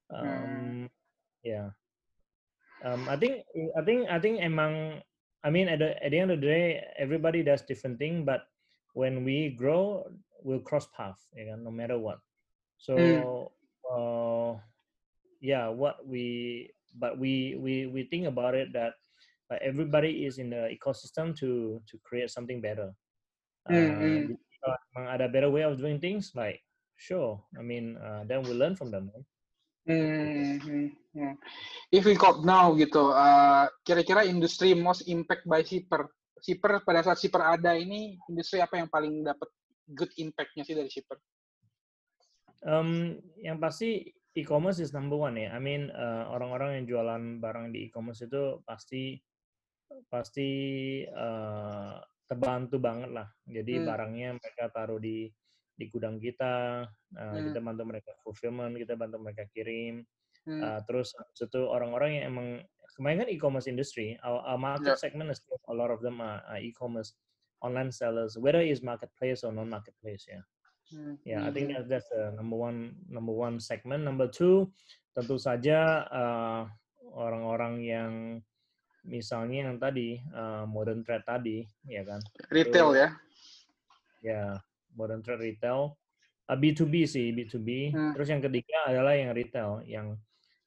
Hmm. 0.10 0.18
Um, 0.18 0.78
yeah. 1.46 1.70
Um, 2.82 3.06
I 3.10 3.18
think 3.22 3.46
I 3.78 3.82
think 3.86 4.10
I 4.10 4.18
think 4.18 4.42
emang 4.42 5.02
I 5.46 5.50
mean 5.54 5.70
at 5.70 5.78
the 5.82 5.94
at 6.02 6.10
the 6.10 6.20
end 6.20 6.34
of 6.34 6.42
the 6.42 6.50
day 6.50 6.82
everybody 6.98 7.42
does 7.46 7.62
different 7.66 8.02
thing 8.02 8.26
but 8.26 8.46
when 8.98 9.22
we 9.22 9.54
grow 9.54 10.02
we'll 10.42 10.66
cross 10.66 10.90
path 10.98 11.22
kan 11.38 11.62
no 11.62 11.70
matter 11.70 12.02
what. 12.02 12.18
So 12.82 13.54
uh, 13.86 14.58
yeah 15.38 15.70
what 15.70 16.02
we 16.02 16.66
but 16.98 17.22
we 17.22 17.54
we 17.62 17.86
we 17.86 18.10
think 18.10 18.26
about 18.26 18.58
it 18.58 18.74
that 18.74 18.98
like 19.54 19.62
everybody 19.62 20.26
is 20.26 20.42
in 20.42 20.50
the 20.50 20.74
ecosystem 20.74 21.38
to 21.38 21.78
to 21.86 21.96
create 22.02 22.34
something 22.34 22.58
better. 22.58 22.90
Hmm, 23.70 23.94
Uh, 23.94 24.18
jadi 24.26 24.34
kalau 24.64 24.78
emang 24.96 25.08
ada 25.14 25.26
better 25.30 25.52
way 25.54 25.62
of 25.62 25.78
doing 25.78 26.02
things 26.02 26.34
like 26.34 26.64
sure 26.98 27.38
I 27.54 27.62
mean 27.62 28.00
uh, 28.02 28.26
then 28.26 28.42
we 28.42 28.58
learn 28.58 28.74
from 28.74 28.90
them. 28.90 29.14
kan. 29.14 29.24
Hmm, 29.88 30.60
hmm, 30.60 30.88
hmm. 31.16 31.34
If 31.96 32.04
we 32.04 32.20
call 32.20 32.44
now 32.44 32.76
gitu, 32.76 33.16
uh, 33.16 33.72
kira-kira 33.88 34.28
industri 34.28 34.76
most 34.76 35.08
impact 35.08 35.48
by 35.48 35.64
shipper. 35.64 36.12
Shipper 36.48 36.80
pada 36.88 37.04
saat 37.04 37.20
shipper 37.20 37.44
ada 37.44 37.76
ini, 37.76 38.16
industri 38.32 38.64
apa 38.64 38.80
yang 38.80 38.88
paling 38.88 39.20
dapat 39.20 39.52
good 39.92 40.08
impact-nya 40.16 40.64
sih 40.64 40.80
dari 40.80 40.88
shipper? 40.88 41.20
Um, 42.64 43.20
yang 43.44 43.60
pasti 43.60 44.16
e-commerce 44.32 44.80
is 44.80 44.96
number 44.96 45.20
one 45.20 45.36
ya. 45.36 45.52
I 45.52 45.60
mean 45.60 45.92
uh, 45.92 46.32
orang-orang 46.32 46.80
yang 46.80 46.86
jualan 46.88 47.44
barang 47.44 47.76
di 47.76 47.92
e-commerce 47.92 48.24
itu 48.24 48.64
pasti 48.64 49.20
pasti 50.08 50.50
uh, 51.04 52.00
terbantu 52.32 52.80
banget 52.80 53.12
lah. 53.12 53.28
Jadi 53.44 53.84
Hmm. 53.84 53.88
barangnya 53.92 54.30
mereka 54.40 54.72
taruh 54.72 55.04
di 55.04 55.28
di 55.78 55.86
gudang 55.92 56.16
kita, 56.16 56.88
uh, 56.88 57.36
Hmm. 57.36 57.44
kita 57.52 57.60
bantu 57.60 57.84
mereka 57.84 58.16
fulfillment, 58.24 58.80
kita 58.80 58.96
bantu 58.96 59.20
mereka 59.20 59.44
kirim. 59.52 60.00
Hmm. 60.48 60.64
Uh, 60.64 60.80
terus 60.88 61.12
itu 61.36 61.62
orang-orang 61.68 62.24
yang 62.24 62.26
emang 62.32 62.48
kemarin 62.96 63.28
kan 63.28 63.30
e-commerce 63.36 63.68
industry, 63.68 64.16
our, 64.24 64.40
our 64.48 64.60
market 64.60 64.96
Yeah. 64.96 65.04
segment 65.04 65.28
is 65.28 65.44
a 65.68 65.74
lot 65.74 65.92
of 65.92 66.02
them 66.02 66.20
are, 66.20 66.42
are 66.48 66.60
e-commerce 66.60 67.14
online 67.62 67.92
sellers, 67.92 68.38
whether 68.38 68.62
it's 68.62 68.82
marketplace 68.82 69.44
or 69.44 69.52
non-marketplace 69.52 70.26
ya. 70.30 70.42
Hmm, 70.88 71.20
Yeah, 71.28 71.44
I 71.44 71.52
think 71.52 71.68
hmm, 71.68 71.84
that, 71.84 71.90
that's 71.92 72.08
the 72.08 72.32
number 72.32 72.56
one 72.56 72.96
number 73.12 73.36
one 73.36 73.60
segment. 73.60 74.08
Number 74.08 74.32
two, 74.32 74.72
tentu 75.12 75.36
saja 75.36 76.08
uh, 76.08 76.64
orang-orang 77.12 77.84
yang 77.84 78.12
misalnya 79.04 79.68
yang 79.68 79.80
tadi 79.84 80.24
uh, 80.32 80.64
modern 80.64 81.04
trade 81.04 81.28
tadi, 81.28 81.58
ya 81.84 82.08
kan? 82.08 82.24
Retail 82.48 82.96
Itu, 82.96 83.02
ya? 83.04 83.10
Ya, 84.24 84.44
modern 84.96 85.20
trade 85.20 85.44
retail. 85.44 86.00
Uh, 86.48 86.56
B2B 86.56 87.04
sih, 87.04 87.36
B2B. 87.36 87.92
Hmm. 87.92 88.16
Terus 88.16 88.32
yang 88.32 88.40
ketiga 88.40 88.88
adalah 88.88 89.12
yang 89.12 89.36
retail, 89.36 89.84
yang 89.84 90.16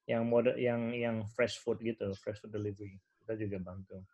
yang 0.04 0.28
mode 0.28 0.52
yang 0.60 0.92
yang 0.92 1.24
fresh 1.32 1.56
food 1.56 1.80
gitu, 1.80 2.12
fresh 2.20 2.44
food 2.44 2.52
delivery. 2.52 3.00
Kita 3.24 3.40
juga 3.40 3.56
bantu. 3.56 4.04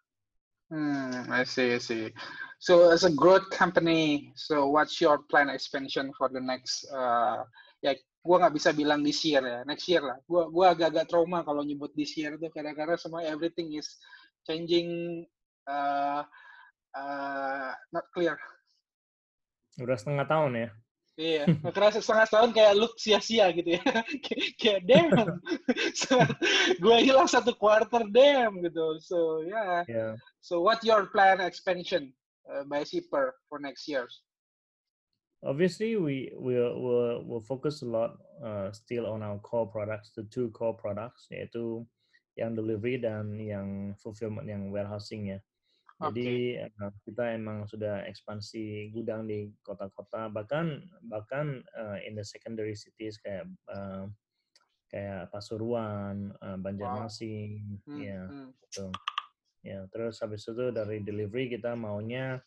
Hmm, 0.66 1.30
I 1.30 1.46
see, 1.46 1.74
I 1.74 1.78
see. 1.78 2.10
So 2.58 2.90
as 2.90 3.06
a 3.06 3.12
growth 3.14 3.46
company, 3.50 4.32
so 4.34 4.66
what's 4.66 4.98
your 5.00 5.22
plan 5.30 5.48
expansion 5.48 6.10
for 6.18 6.26
the 6.26 6.42
next? 6.42 6.90
Uh, 6.90 7.46
ya, 7.86 7.94
gua 8.26 8.42
nggak 8.42 8.58
bisa 8.58 8.74
bilang 8.74 9.06
this 9.06 9.22
year 9.22 9.44
ya, 9.46 9.62
next 9.62 9.86
year 9.86 10.02
lah. 10.02 10.18
Gua 10.26 10.50
gua 10.50 10.74
agak-agak 10.74 11.06
trauma 11.06 11.46
kalau 11.46 11.62
nyebut 11.62 11.94
this 11.94 12.18
year 12.18 12.34
tuh 12.34 12.50
kadang-kadang 12.50 12.98
semua 12.98 13.22
everything 13.22 13.70
is 13.78 13.86
changing, 14.42 15.22
uh, 15.70 16.26
uh, 16.98 17.70
not 17.94 18.06
clear. 18.10 18.34
Udah 19.78 19.94
setengah 19.94 20.26
tahun 20.26 20.52
ya. 20.66 20.68
Iya, 21.16 21.48
kerasa 21.72 22.04
setengah 22.04 22.28
tahun 22.28 22.50
kayak 22.52 22.76
lu 22.76 22.92
sia-sia 23.00 23.48
gitu 23.56 23.80
ya. 23.80 23.84
Kayak- 24.60 24.84
damn. 24.84 25.40
so, 26.00 26.20
gue 26.76 26.96
hilang 27.00 27.24
satu 27.24 27.56
quarter 27.56 28.04
damn 28.12 28.60
gitu. 28.60 29.00
So 29.00 29.40
yeah. 29.48 29.80
Ya. 29.88 30.20
So 30.44 30.60
what 30.60 30.84
your 30.84 31.08
plan 31.08 31.40
expansion 31.40 32.12
uh, 32.44 32.68
by 32.68 32.84
shipper 32.84 33.32
for 33.48 33.56
next 33.56 33.88
year? 33.88 34.04
Obviously, 35.40 35.96
we 35.96 36.28
will 36.36 36.76
will 36.76 37.24
will 37.24 37.44
focus 37.44 37.80
a 37.80 37.88
lot 37.88 38.20
uh, 38.44 38.68
still 38.76 39.08
on 39.08 39.24
our 39.24 39.40
core 39.40 39.68
products, 39.68 40.12
the 40.12 40.28
two 40.28 40.52
core 40.52 40.76
products 40.76 41.32
yaitu 41.32 41.80
yang 42.36 42.52
delivery 42.52 43.00
dan 43.00 43.40
yang 43.40 43.96
fulfillment, 43.96 44.44
yang 44.44 44.68
warehousing 44.68 45.32
ya. 45.32 45.40
Jadi 45.96 46.60
uh, 46.60 46.92
kita 47.08 47.32
emang 47.32 47.64
sudah 47.64 48.04
ekspansi 48.04 48.92
gudang 48.92 49.24
di 49.24 49.48
kota-kota, 49.64 50.28
bahkan 50.28 50.84
bahkan 51.08 51.64
uh, 51.72 51.96
in 52.04 52.12
the 52.12 52.24
secondary 52.24 52.76
cities 52.76 53.16
kayak 53.16 53.48
uh, 53.72 54.04
kayak 54.92 55.32
Pasuruan, 55.32 56.36
uh, 56.44 56.60
Banjarmasin, 56.60 57.80
Hmm, 57.88 57.96
ya 57.96 58.22
hmm. 58.28 58.50
gitu. 58.68 58.86
Ya, 59.64 59.82
terus 59.90 60.20
habis 60.22 60.46
itu 60.46 60.70
dari 60.70 61.02
delivery 61.02 61.50
kita 61.50 61.74
maunya 61.74 62.38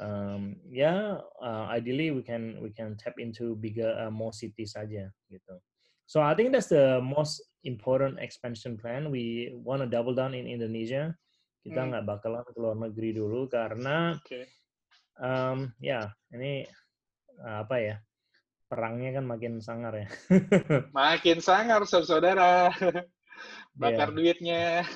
um, 0.00 0.56
ya 0.70 1.20
uh, 1.42 1.66
ideally 1.68 2.10
we 2.14 2.22
can 2.22 2.56
we 2.62 2.70
can 2.70 2.96
tap 2.96 3.18
into 3.18 3.58
bigger 3.58 3.92
uh, 4.00 4.08
more 4.08 4.32
cities 4.32 4.78
saja 4.78 5.10
gitu. 5.28 5.54
So 6.06 6.20
I 6.20 6.36
think 6.36 6.52
that's 6.52 6.68
the 6.68 7.00
most 7.00 7.40
important 7.64 8.20
expansion 8.20 8.76
plan. 8.76 9.08
We 9.08 9.56
want 9.56 9.80
to 9.80 9.88
double 9.88 10.12
down 10.12 10.36
in 10.36 10.44
Indonesia. 10.44 11.16
Kita 11.64 11.80
Hmm. 11.80 11.96
nggak 11.96 12.04
bakalan 12.04 12.44
ke 12.44 12.60
luar 12.60 12.76
negeri 12.76 13.16
dulu 13.16 13.48
karena 13.48 14.12
Oke. 14.20 14.44
um, 15.16 15.72
ya 15.80 16.12
ini 16.36 16.68
uh, 17.40 17.64
apa 17.64 17.76
ya 17.80 17.96
perangnya 18.68 19.16
kan 19.16 19.24
makin 19.24 19.64
sangar 19.64 19.96
ya. 20.04 20.08
Makin 20.92 21.40
sangar 21.40 21.82
saudara. 21.88 22.68
Yeah. 23.74 23.98
Bakar 23.98 24.14
duitnya. 24.14 24.86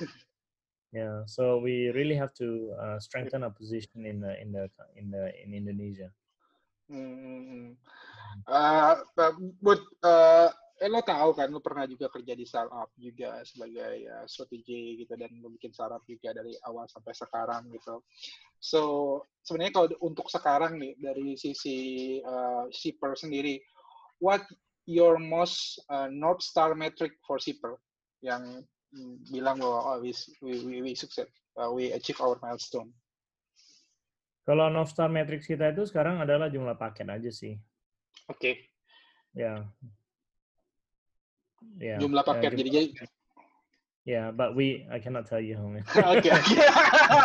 Yeah, 0.95 1.27
so 1.27 1.59
we 1.59 1.91
really 1.91 2.15
have 2.15 2.33
to 2.39 2.73
uh, 2.79 2.97
strengthen 2.97 3.43
our 3.43 3.51
position 3.53 4.07
in 4.07 4.23
the 4.23 4.33
in 4.41 4.55
the 4.55 4.71
in 4.95 5.11
the 5.11 5.29
in 5.43 5.51
Indonesia. 5.53 6.09
Hmm. 6.89 7.77
Uh, 8.47 9.03
but 9.61 9.83
uh, 10.01 10.49
eh, 10.79 10.89
lo 10.89 11.03
tahu 11.03 11.35
kan, 11.35 11.51
lo 11.51 11.59
pernah 11.59 11.83
juga 11.83 12.07
kerja 12.07 12.33
di 12.33 12.47
startup 12.47 12.89
juga 12.95 13.43
sebagai 13.43 14.07
uh, 14.07 14.25
strategi 14.25 15.03
gitu 15.03 15.13
dan 15.19 15.29
lo 15.43 15.51
bikin 15.51 15.75
startup 15.75 16.03
juga 16.07 16.31
dari 16.31 16.55
awal 16.63 16.87
sampai 16.87 17.11
sekarang 17.11 17.67
gitu. 17.75 17.99
So 18.63 18.81
sebenarnya 19.43 19.73
kalau 19.75 19.87
untuk 19.99 20.31
sekarang 20.31 20.79
nih 20.79 20.95
dari 20.99 21.35
sisi 21.35 21.77
uh, 22.23 22.71
shipper 22.71 23.19
sendiri, 23.19 23.59
what 24.23 24.43
your 24.87 25.19
most 25.19 25.83
uh, 25.91 26.07
north 26.07 26.41
star 26.41 26.73
metric 26.73 27.19
for 27.27 27.37
shipper 27.37 27.75
yang 28.23 28.63
mm, 28.95 29.15
bilang 29.29 29.59
bahwa 29.59 29.95
oh, 29.95 29.97
we 29.99 30.15
we 30.39 30.53
we, 30.63 30.75
we 30.79 30.91
success, 30.95 31.27
uh, 31.59 31.69
we 31.69 31.91
achieve 31.91 32.19
our 32.23 32.39
milestone. 32.39 32.91
Kalau 34.49 34.65
North 34.65 34.89
Star 34.89 35.13
Matrix 35.13 35.45
kita 35.45 35.69
itu 35.69 35.85
sekarang 35.85 36.25
adalah 36.25 36.49
jumlah 36.49 36.73
paket 36.73 37.05
aja 37.05 37.29
sih. 37.29 37.53
Oke, 38.25 38.65
Ya. 39.37 39.61
Ya. 41.79 41.95
jumlah 41.99 42.23
paket. 42.23 42.51
jumlah 42.55 42.65
Jadi 42.65 42.69
paket. 42.93 43.09
Ya, 44.07 44.31
but 44.33 44.55
we 44.57 44.87
I 44.89 44.97
cannot 44.97 45.29
tell 45.29 45.43
you 45.43 45.53
how 45.53 45.69
many. 45.69 45.85
Okay, 46.17 46.31
okay. 46.33 46.65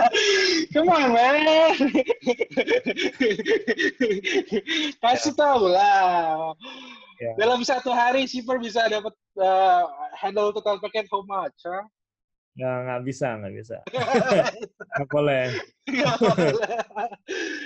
Come 0.74 0.92
on, 0.92 1.16
man. 1.16 1.40
Kasih 5.00 5.32
tahu 5.32 5.72
lah. 5.72 6.52
Ya. 7.22 7.32
Dalam 7.40 7.64
satu 7.64 7.94
hari 7.94 8.26
shipper 8.28 8.60
bisa 8.60 8.84
dapat 8.90 9.14
uh, 9.40 9.86
handle 10.18 10.52
total 10.52 10.76
paket 10.82 11.08
how 11.08 11.24
much? 11.24 11.56
Huh? 11.64 11.88
Nggak, 12.58 12.78
nggak 12.84 13.00
bisa, 13.06 13.28
nggak 13.38 13.54
bisa. 13.54 13.76
Nggak 14.94 15.08
boleh. 15.10 15.46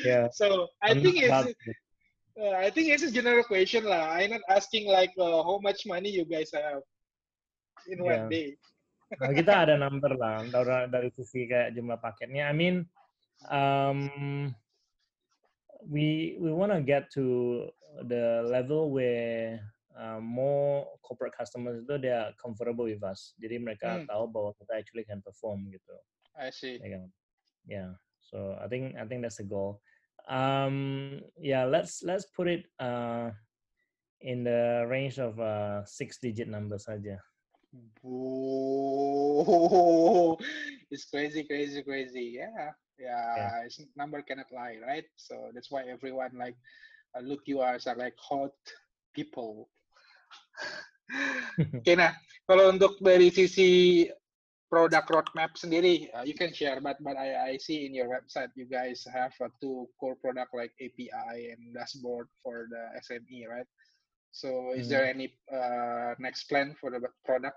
Ya. 0.07 0.31
so 0.33 0.71
I 0.81 0.97
I'm 0.97 1.05
think 1.05 1.21
it's. 1.21 1.53
Uh, 2.39 2.55
I 2.57 2.71
think 2.71 2.89
it's 2.89 3.03
a 3.03 3.11
general 3.11 3.45
question 3.45 3.85
lah. 3.85 4.15
I'm 4.15 4.31
not 4.31 4.45
asking 4.49 4.87
like 4.87 5.13
uh, 5.19 5.43
how 5.43 5.59
much 5.59 5.85
money 5.87 6.11
you 6.11 6.25
guys 6.25 6.55
have 6.55 6.83
in 7.91 7.99
Yeah. 8.01 8.23
one 8.23 8.25
day. 8.31 8.49
Nah, 9.19 9.33
kita 9.33 9.65
ada 9.65 9.75
number 9.81 10.13
lah 10.21 10.45
dari, 10.53 10.85
dari 10.93 11.09
sisi 11.17 11.49
kayak 11.49 11.73
jumlah 11.73 11.97
paketnya. 11.97 12.45
I 12.45 12.55
mean, 12.55 12.85
um, 13.49 14.53
we 15.89 16.37
we 16.37 16.53
want 16.53 16.77
to 16.77 16.85
get 16.85 17.09
to 17.17 17.67
the 18.05 18.45
level 18.45 18.93
where 18.93 19.65
uh, 19.97 20.21
more 20.21 20.85
corporate 21.01 21.33
customers 21.33 21.81
itu 21.81 21.97
they 21.97 22.13
are 22.13 22.37
comfortable 22.37 22.85
with 22.85 23.01
us. 23.01 23.33
Jadi 23.41 23.57
mereka 23.57 24.05
Hmm. 24.05 24.07
tahu 24.07 24.25
bahwa 24.29 24.51
kita 24.61 24.77
actually 24.77 25.09
can 25.09 25.25
perform 25.25 25.73
gitu. 25.73 25.97
I 26.37 26.53
see. 26.53 26.77
Ya 26.79 27.01
kan? 27.01 27.09
Yeah. 27.65 27.91
So 28.21 28.61
I 28.61 28.69
think 28.69 28.93
I 29.01 29.09
think 29.09 29.25
that's 29.25 29.41
the 29.41 29.49
goal. 29.49 29.81
Um, 30.29 31.21
yeah, 31.41 31.65
let's 31.65 32.05
let's 32.05 32.27
put 32.37 32.49
it. 32.49 32.67
Uh, 32.79 33.33
in 34.21 34.45
the 34.45 34.85
range 34.89 35.19
of 35.19 35.39
uh, 35.39 35.85
six 35.85 36.19
digit 36.19 36.49
numbers 36.49 36.87
saja. 36.87 37.19
Whoa, 38.03 39.45
it's 40.91 41.05
crazy, 41.07 41.45
crazy, 41.45 41.83
crazy. 41.83 42.41
Yeah, 42.41 42.73
yeah, 42.99 43.37
yeah. 43.37 43.63
It's, 43.67 43.81
number 43.95 44.23
cannot 44.23 44.51
lie, 44.51 44.79
right? 44.83 45.05
So 45.17 45.51
that's 45.55 45.71
why 45.71 45.85
everyone 45.85 46.33
like 46.39 46.57
uh, 47.15 47.21
look 47.21 47.43
you 47.47 47.61
are 47.61 47.79
like 47.97 48.17
hot 48.19 48.57
people. 49.15 49.69
Oke, 51.59 51.81
okay, 51.81 51.97
nah 51.97 52.13
kalau 52.49 52.69
untuk 52.73 52.99
dari 53.01 53.31
sisi 53.31 54.05
product 54.69 55.09
roadmap 55.09 55.57
sendiri, 55.57 56.13
uh, 56.13 56.23
you 56.23 56.37
can 56.37 56.53
share, 56.53 56.81
but 56.81 57.01
but 57.01 57.17
I, 57.17 57.57
I 57.57 57.61
see 57.61 57.89
in 57.89 57.97
your 57.97 58.09
website 58.13 58.53
you 58.55 58.69
guys 58.69 59.05
have 59.09 59.33
a 59.41 59.49
two 59.61 59.89
core 59.97 60.17
product 60.21 60.53
like 60.53 60.73
API 60.77 61.57
and 61.57 61.73
dashboard 61.73 62.29
for 62.45 62.69
the 62.69 62.83
SME, 63.01 63.49
right? 63.49 63.69
So 64.31 64.77
is 64.77 64.87
hmm. 64.87 64.93
there 64.93 65.05
any 65.09 65.33
uh, 65.49 66.15
next 66.21 66.53
plan 66.53 66.77
for 66.77 66.93
the 66.93 67.01
product? 67.25 67.57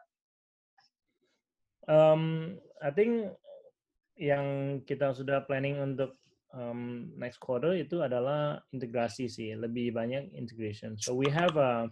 Um, 1.87 2.57
I 2.79 2.95
think 2.95 3.35
yang 4.15 4.79
kita 4.87 5.11
sudah 5.11 5.43
planning 5.43 5.81
untuk 5.81 6.15
um, 6.55 7.11
next 7.19 7.43
quarter 7.43 7.75
itu 7.75 7.99
adalah 7.99 8.63
integrasi 8.71 9.27
sih, 9.27 9.51
lebih 9.57 9.91
banyak 9.91 10.31
integration. 10.31 10.95
So 10.95 11.17
we 11.17 11.27
have 11.27 11.57
a 11.59 11.91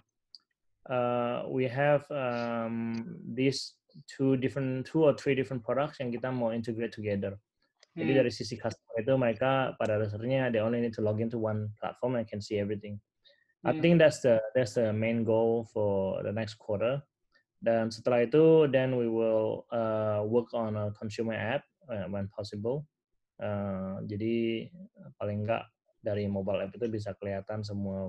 uh, 0.87 1.43
we 1.51 1.67
have 1.67 2.07
um, 2.07 3.03
these 3.35 3.78
two 4.05 4.37
different 4.37 4.85
two 4.85 5.03
or 5.03 5.13
three 5.17 5.33
different 5.33 5.61
products 5.61 5.99
yang 6.01 6.09
kita 6.13 6.29
mau 6.29 6.53
integrate 6.53 6.93
together. 6.93 7.37
Jadi 7.97 8.11
hmm. 8.13 8.19
dari 8.21 8.31
sisi 8.31 8.55
customer 8.55 8.95
itu 9.01 9.13
mereka 9.17 9.73
pada 9.75 9.97
dasarnya 9.97 10.53
they 10.53 10.61
only 10.61 10.79
need 10.79 10.93
to 10.93 11.01
log 11.01 11.17
into 11.19 11.41
one 11.41 11.73
platform 11.81 12.15
and 12.15 12.29
can 12.29 12.39
see 12.39 12.61
everything. 12.61 13.01
I 13.65 13.75
hmm. 13.75 13.81
think 13.83 13.93
that's 13.99 14.23
the 14.23 14.39
that's 14.55 14.77
the 14.77 14.93
main 14.93 15.27
goal 15.27 15.67
for 15.73 16.21
the 16.23 16.31
next 16.31 16.55
quarter. 16.61 17.03
Dan 17.59 17.91
setelah 17.91 18.23
itu, 18.23 18.71
then 18.71 18.95
we 18.95 19.11
will 19.11 19.67
uh, 19.75 20.23
work 20.23 20.55
on 20.55 20.79
a 20.79 20.95
consumer 20.95 21.35
app 21.35 21.67
uh, 21.91 22.07
when 22.07 22.31
possible. 22.31 22.87
Uh, 23.35 23.99
jadi 24.07 24.67
paling 25.19 25.43
enggak 25.43 25.67
dari 25.99 26.27
mobile 26.31 26.63
app 26.63 26.71
itu 26.71 26.87
bisa 26.87 27.11
kelihatan 27.19 27.59
semua 27.63 28.07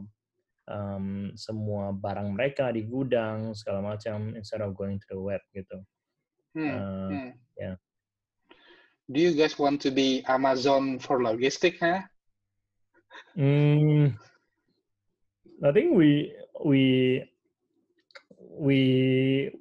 um, 0.68 1.32
semua 1.38 1.94
barang 1.94 2.36
mereka 2.36 2.74
di 2.74 2.84
gudang 2.84 3.56
segala 3.56 3.94
macam 3.94 4.34
instead 4.36 4.60
of 4.60 4.76
going 4.76 4.98
to 5.00 5.06
the 5.08 5.20
web 5.20 5.40
gitu. 5.54 5.78
Hmm, 6.56 6.68
uh, 6.68 7.08
hmm. 7.08 7.30
Yeah. 7.56 7.76
Do 9.10 9.18
you 9.18 9.34
guys 9.34 9.58
want 9.58 9.82
to 9.86 9.90
be 9.90 10.22
Amazon 10.26 10.98
for 10.98 11.22
logistic, 11.22 11.78
huh? 11.78 12.02
Hmm. 13.34 14.18
I 15.60 15.70
think 15.72 15.92
we 15.94 16.32
we 16.64 16.82
we 18.56 18.78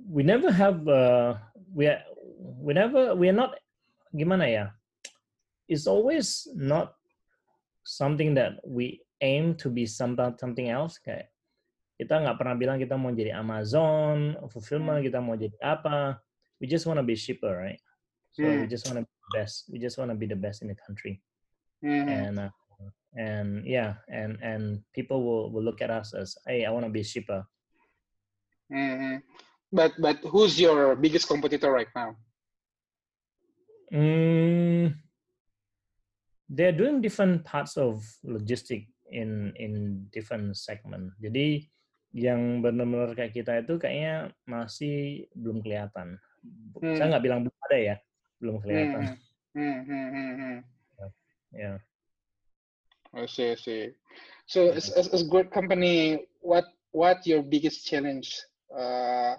we 0.08 0.22
never 0.24 0.52
have 0.52 0.88
uh, 0.88 1.36
we 1.76 1.92
we 2.40 2.72
never 2.74 3.16
we 3.16 3.28
are 3.30 3.36
not 3.36 3.56
gimana 4.16 4.50
ya 4.50 4.66
it's 5.70 5.86
always 5.86 6.50
not 6.56 6.98
something 7.86 8.34
that 8.34 8.58
we 8.66 9.00
aim 9.20 9.56
to 9.56 9.68
be 9.70 9.86
something 9.86 10.68
else 10.72 11.00
kayak 11.00 11.32
kita 12.00 12.16
nggak 12.16 12.40
pernah 12.40 12.56
bilang 12.56 12.78
kita 12.80 12.96
mau 12.96 13.12
jadi 13.12 13.36
Amazon 13.36 14.40
fulfillment 14.48 15.04
hmm. 15.04 15.08
kita 15.12 15.20
mau 15.20 15.36
jadi 15.36 15.56
apa 15.60 16.16
we 16.64 16.68
just 16.68 16.88
want 16.88 16.96
to 16.96 17.04
be 17.04 17.16
shipper 17.16 17.52
right 17.52 17.80
so 18.32 18.44
mm. 18.44 18.62
we 18.64 18.68
just 18.68 18.88
want 18.88 19.00
to 19.00 19.04
be 19.04 19.12
the 19.12 19.32
best 19.36 19.56
we 19.68 19.78
just 19.80 19.98
want 19.98 20.12
to 20.12 20.16
be 20.16 20.28
the 20.28 20.38
best 20.38 20.62
in 20.62 20.68
the 20.68 20.78
country 20.80 21.20
mm. 21.84 22.08
and 22.08 22.40
uh, 22.40 22.52
and 23.16 23.66
yeah 23.66 23.96
and 24.08 24.38
and 24.44 24.84
people 24.94 25.24
will 25.24 25.52
will 25.52 25.64
look 25.64 25.82
at 25.82 25.90
us 25.90 26.14
as 26.14 26.38
hey 26.46 26.66
i 26.66 26.70
want 26.70 26.86
to 26.86 26.92
be 26.92 27.04
shipper 27.04 27.44
mm-hmm. 28.72 29.18
but 29.74 29.92
but 30.00 30.18
who's 30.30 30.60
your 30.60 30.96
biggest 30.96 31.28
competitor 31.28 31.72
right 31.72 31.90
now 31.96 32.16
mm, 33.92 34.94
they're 36.50 36.76
doing 36.76 37.02
different 37.02 37.44
parts 37.44 37.78
of 37.78 38.06
logistic 38.24 38.88
in 39.10 39.54
in 39.58 40.06
different 40.14 40.54
segment 40.54 41.14
jadi 41.18 41.66
yang 42.14 42.66
benar-benar 42.66 43.14
kayak 43.14 43.38
kita 43.38 43.62
itu 43.62 43.78
kayaknya 43.78 44.34
masih 44.50 45.30
belum 45.38 45.62
kelihatan. 45.62 46.18
Hmm. 46.82 46.98
Saya 46.98 47.06
nggak 47.14 47.26
bilang 47.26 47.40
belum 47.46 47.58
ada 47.70 47.78
ya, 47.78 47.96
belum 48.42 48.56
kelihatan. 48.66 49.02
Hmm. 49.54 49.62
Hmm. 49.62 49.80
Hmm. 49.86 50.08
Hmm. 50.10 50.34
hmm. 50.34 50.58
Ya. 50.98 51.08
Yeah. 51.54 51.78
I 53.14 53.26
see, 53.26 53.54
I 53.54 53.58
see. 53.58 53.84
So 54.46 54.70
as, 54.70 54.90
as, 54.94 55.10
as 55.14 55.26
great 55.26 55.50
company, 55.54 56.26
what 56.42 56.66
what 56.94 57.26
your 57.26 57.42
biggest 57.42 57.86
challenge 57.86 58.38
uh, 58.74 59.38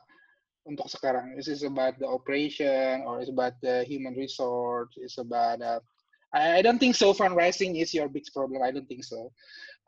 untuk 0.66 0.86
sekarang? 0.90 1.38
Is 1.38 1.46
this 1.50 1.66
about 1.66 1.98
the 1.98 2.06
operation 2.06 3.02
or 3.06 3.22
is 3.22 3.30
about 3.30 3.58
the 3.62 3.82
human 3.86 4.14
resource? 4.14 4.94
Is 4.98 5.18
about 5.18 5.62
uh, 5.62 5.82
I, 6.32 6.62
don't 6.62 6.78
think 6.78 6.94
so. 6.94 7.12
Fundraising 7.12 7.80
is 7.80 7.92
your 7.92 8.08
biggest 8.08 8.34
problem. 8.34 8.62
I 8.62 8.70
don't 8.70 8.86
think 8.86 9.04
so. 9.04 9.32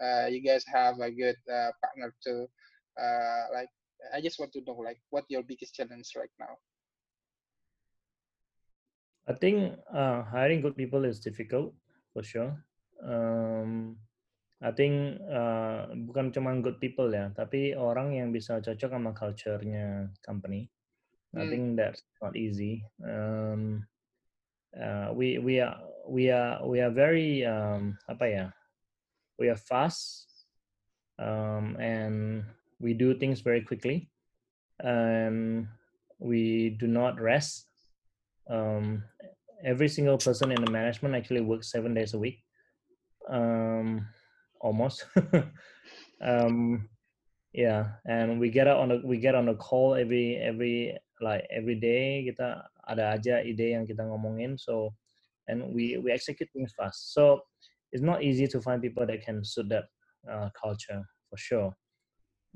Uh, 0.03 0.27
you 0.27 0.41
guys 0.41 0.65
have 0.67 0.99
a 1.01 1.11
good 1.11 1.37
uh, 1.47 1.71
partner 1.83 2.15
to 2.27 2.49
uh, 3.01 3.43
like. 3.55 3.69
I 4.13 4.21
just 4.21 4.41
want 4.41 4.53
to 4.55 4.61
know 4.67 4.75
like 4.75 4.99
what 5.11 5.25
your 5.29 5.45
biggest 5.45 5.75
challenge 5.75 6.11
right 6.17 6.35
now. 6.41 6.59
I 9.29 9.35
think 9.35 9.79
uh, 9.95 10.25
hiring 10.25 10.61
good 10.61 10.77
people 10.77 11.05
is 11.05 11.21
difficult 11.21 11.73
for 12.13 12.25
sure. 12.25 12.59
um, 13.03 13.99
I 14.63 14.71
think 14.71 15.19
uh, 15.27 15.91
bukan 16.07 16.31
cuma 16.31 16.55
good 16.63 16.79
people 16.79 17.11
ya, 17.11 17.35
tapi 17.35 17.75
orang 17.75 18.15
yang 18.15 18.31
bisa 18.31 18.63
cocok 18.63 18.95
sama 18.95 19.11
culture-nya 19.11 20.07
company. 20.23 20.71
I 21.35 21.43
hmm. 21.43 21.51
think 21.51 21.65
that's 21.75 22.07
not 22.23 22.39
easy. 22.39 22.87
Um, 23.03 23.83
uh, 24.71 25.11
we 25.11 25.43
we 25.43 25.59
are 25.59 25.75
we 26.09 26.31
are 26.31 26.67
we 26.67 26.81
are 26.81 26.91
very 26.91 27.45
um? 27.45 27.99
We 29.39 29.49
are 29.49 29.57
fast 29.57 30.29
um, 31.19 31.77
and 31.81 32.45
we 32.81 32.95
do 32.95 33.15
things 33.15 33.41
very 33.41 33.63
quickly 33.63 34.11
and 34.81 35.67
we 36.19 36.77
do 36.79 36.87
not 36.87 37.21
rest. 37.21 37.67
Um, 38.51 39.05
every 39.65 39.89
single 39.89 40.19
person 40.19 40.53
in 40.53 40.65
the 40.65 40.71
management 40.71 41.15
actually 41.15 41.41
works 41.41 41.71
seven 41.71 41.95
days 41.95 42.15
a 42.15 42.19
week 42.19 42.43
um, 43.29 44.07
almost. 44.61 45.07
um, 46.23 46.89
yeah, 47.53 48.01
and 48.07 48.41
we 48.41 48.51
get 48.51 48.67
on 48.67 48.91
a 48.91 48.99
we 49.05 49.19
get 49.19 49.35
on 49.35 49.49
a 49.49 49.55
call 49.55 49.95
every 49.95 50.37
every 50.37 50.97
like 51.21 51.47
every 51.51 51.77
day 51.77 52.27
kita 52.27 52.65
ada 52.89 53.15
aja 53.15 53.39
ide 53.47 53.79
yang 53.79 53.87
kita 53.87 54.03
ngomongin 54.03 54.59
so 54.59 54.91
and 55.49 55.75
we 55.75 55.99
we 55.99 56.13
execute 56.13 56.51
things 56.53 56.73
fast. 56.77 57.15
So 57.15 57.43
it's 57.93 58.03
not 58.03 58.23
easy 58.23 58.47
to 58.49 58.61
find 58.61 58.81
people 58.83 59.07
that 59.07 59.23
can 59.23 59.45
suit 59.45 59.69
that 59.69 59.85
uh, 60.31 60.49
culture 60.55 61.03
for 61.29 61.37
sure. 61.37 61.77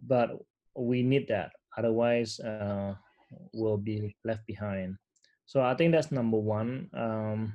But 0.03 0.39
we 0.75 1.03
need 1.03 1.29
that. 1.29 1.53
Otherwise 1.77 2.41
uh, 2.41 2.95
we'll 3.53 3.79
be 3.79 4.15
left 4.25 4.47
behind. 4.47 4.97
So 5.47 5.63
i 5.63 5.75
think 5.75 5.93
that's 5.93 6.11
number 6.11 6.39
one. 6.39 6.91
Um, 6.95 7.55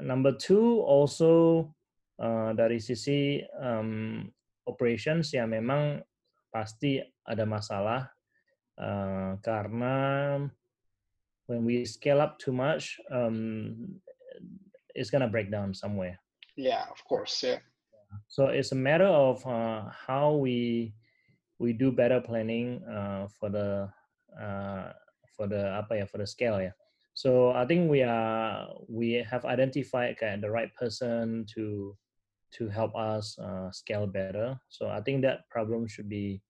number 0.00 0.32
two 0.32 0.80
also 0.82 1.74
uh, 2.18 2.52
dari 2.54 2.78
sisi 2.78 3.42
um, 3.58 4.26
operations 4.66 5.30
ya 5.34 5.46
memang 5.46 6.02
pasti 6.50 7.02
ada 7.26 7.44
masalah 7.44 8.10
uh, 8.78 9.36
karena 9.42 9.94
when 11.48 11.64
we 11.64 11.82
scale 11.84 12.20
up 12.20 12.36
too 12.38 12.52
much 12.52 13.00
um, 13.10 13.98
it's 14.98 15.10
gonna 15.14 15.30
break 15.30 15.50
down 15.54 15.70
somewhere. 15.70 16.18
Yeah, 16.58 16.90
of 16.90 16.98
course. 17.06 17.38
Yeah. 17.46 17.62
So 18.26 18.50
it's 18.50 18.72
a 18.72 18.78
matter 18.78 19.06
of 19.06 19.46
uh, 19.46 19.86
how 19.94 20.34
we 20.34 20.90
we 21.62 21.72
do 21.72 21.94
better 21.94 22.20
planning 22.20 22.82
uh, 22.82 23.30
for 23.38 23.50
the 23.50 23.86
uh, 24.34 24.90
for 25.38 25.46
the 25.46 25.78
apa 25.78 26.02
ya 26.02 26.04
for 26.10 26.18
the 26.18 26.26
scale 26.26 26.58
ya. 26.58 26.74
So 27.14 27.50
I 27.50 27.66
think 27.66 27.90
we 27.90 28.02
are 28.02 28.66
we 28.90 29.22
have 29.22 29.46
identified 29.46 30.18
kind 30.18 30.38
of 30.38 30.42
the 30.42 30.50
right 30.50 30.70
person 30.74 31.46
to 31.54 31.94
to 32.58 32.68
help 32.70 32.94
us 32.96 33.38
uh, 33.38 33.70
scale 33.70 34.06
better. 34.06 34.58
So 34.70 34.88
I 34.88 35.02
think 35.02 35.22
that 35.22 35.46
problem 35.50 35.86
should 35.86 36.08
be 36.08 36.42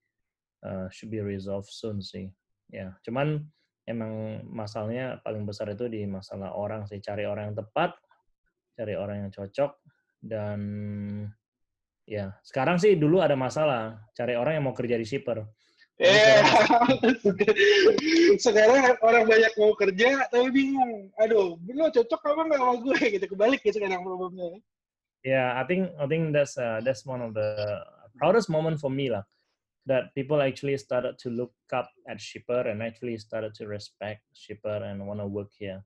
uh, 0.65 0.89
should 0.89 1.11
be 1.11 1.21
resolved 1.21 1.69
soon 1.69 2.01
sih. 2.01 2.31
Ya, 2.69 2.77
yeah. 2.77 2.91
cuman 3.01 3.49
emang 3.89 4.45
masalahnya 4.45 5.17
paling 5.25 5.49
besar 5.49 5.73
itu 5.73 5.89
di 5.89 6.05
masalah 6.05 6.53
orang 6.53 6.85
sih, 6.85 7.01
cari 7.01 7.25
orang 7.25 7.51
yang 7.51 7.65
tepat, 7.65 7.97
cari 8.79 8.95
orang 8.95 9.27
yang 9.27 9.31
cocok 9.35 9.75
dan 10.23 10.59
ya 12.07 12.31
sekarang 12.47 12.79
sih 12.79 12.95
dulu 12.95 13.19
ada 13.19 13.35
masalah 13.35 13.99
cari 14.15 14.39
orang 14.39 14.55
yang 14.55 14.65
mau 14.71 14.75
kerja 14.75 14.95
di 14.95 15.03
shipper. 15.03 15.43
Yeah. 15.99 16.47
sekarang 18.47 18.95
orang 19.03 19.27
banyak 19.27 19.51
mau 19.59 19.75
kerja 19.75 20.23
tapi 20.31 20.47
bingung. 20.47 21.11
Aduh, 21.19 21.59
lo 21.59 21.91
cocok 21.91 22.21
apa 22.23 22.41
nggak 22.47 22.59
sama 22.63 22.75
gue 22.87 22.99
gitu 23.19 23.25
kebalik 23.35 23.59
ya 23.67 23.75
sekarang 23.75 24.07
problemnya 24.07 24.63
yeah 25.23 25.59
i 25.59 25.63
think 25.67 25.91
i 25.99 26.07
think 26.07 26.31
that's 26.31 26.57
uh, 26.57 26.79
that's 26.83 27.05
one 27.05 27.21
of 27.21 27.33
the 27.33 27.83
proudest 28.17 28.49
moment 28.49 28.79
for 28.79 28.89
me 28.89 29.09
lah 29.11 29.23
that 29.87 30.13
people 30.13 30.41
actually 30.41 30.77
started 30.77 31.17
to 31.17 31.29
look 31.29 31.51
up 31.73 31.89
at 32.07 32.21
shipper 32.21 32.67
and 32.67 32.83
actually 32.83 33.17
started 33.17 33.55
to 33.55 33.67
respect 33.67 34.21
shipper 34.33 34.83
and 34.83 35.01
want 35.03 35.19
to 35.19 35.27
work 35.27 35.49
here 35.57 35.83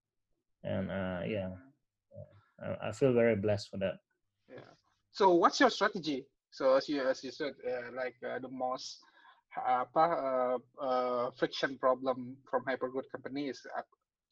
and 0.64 0.92
uh, 0.92 1.22
yeah 1.26 1.50
I, 2.64 2.90
I 2.90 2.92
feel 2.92 3.14
very 3.14 3.36
blessed 3.36 3.70
for 3.70 3.78
that. 3.78 4.00
Yeah. 4.50 4.72
So 5.12 5.34
what's 5.36 5.60
your 5.60 5.70
strategy? 5.70 6.26
So 6.52 6.76
as 6.76 6.88
you 6.88 7.02
as 7.02 7.24
you 7.24 7.32
said 7.32 7.54
uh, 7.68 7.92
like 7.96 8.16
uh, 8.24 8.40
the 8.40 8.50
most 8.50 9.02
apa 9.54 10.06
uh, 10.18 10.58
uh, 10.82 11.26
friction 11.38 11.78
problem 11.78 12.38
from 12.50 12.66
hypergrowth 12.66 13.10
companies 13.12 13.62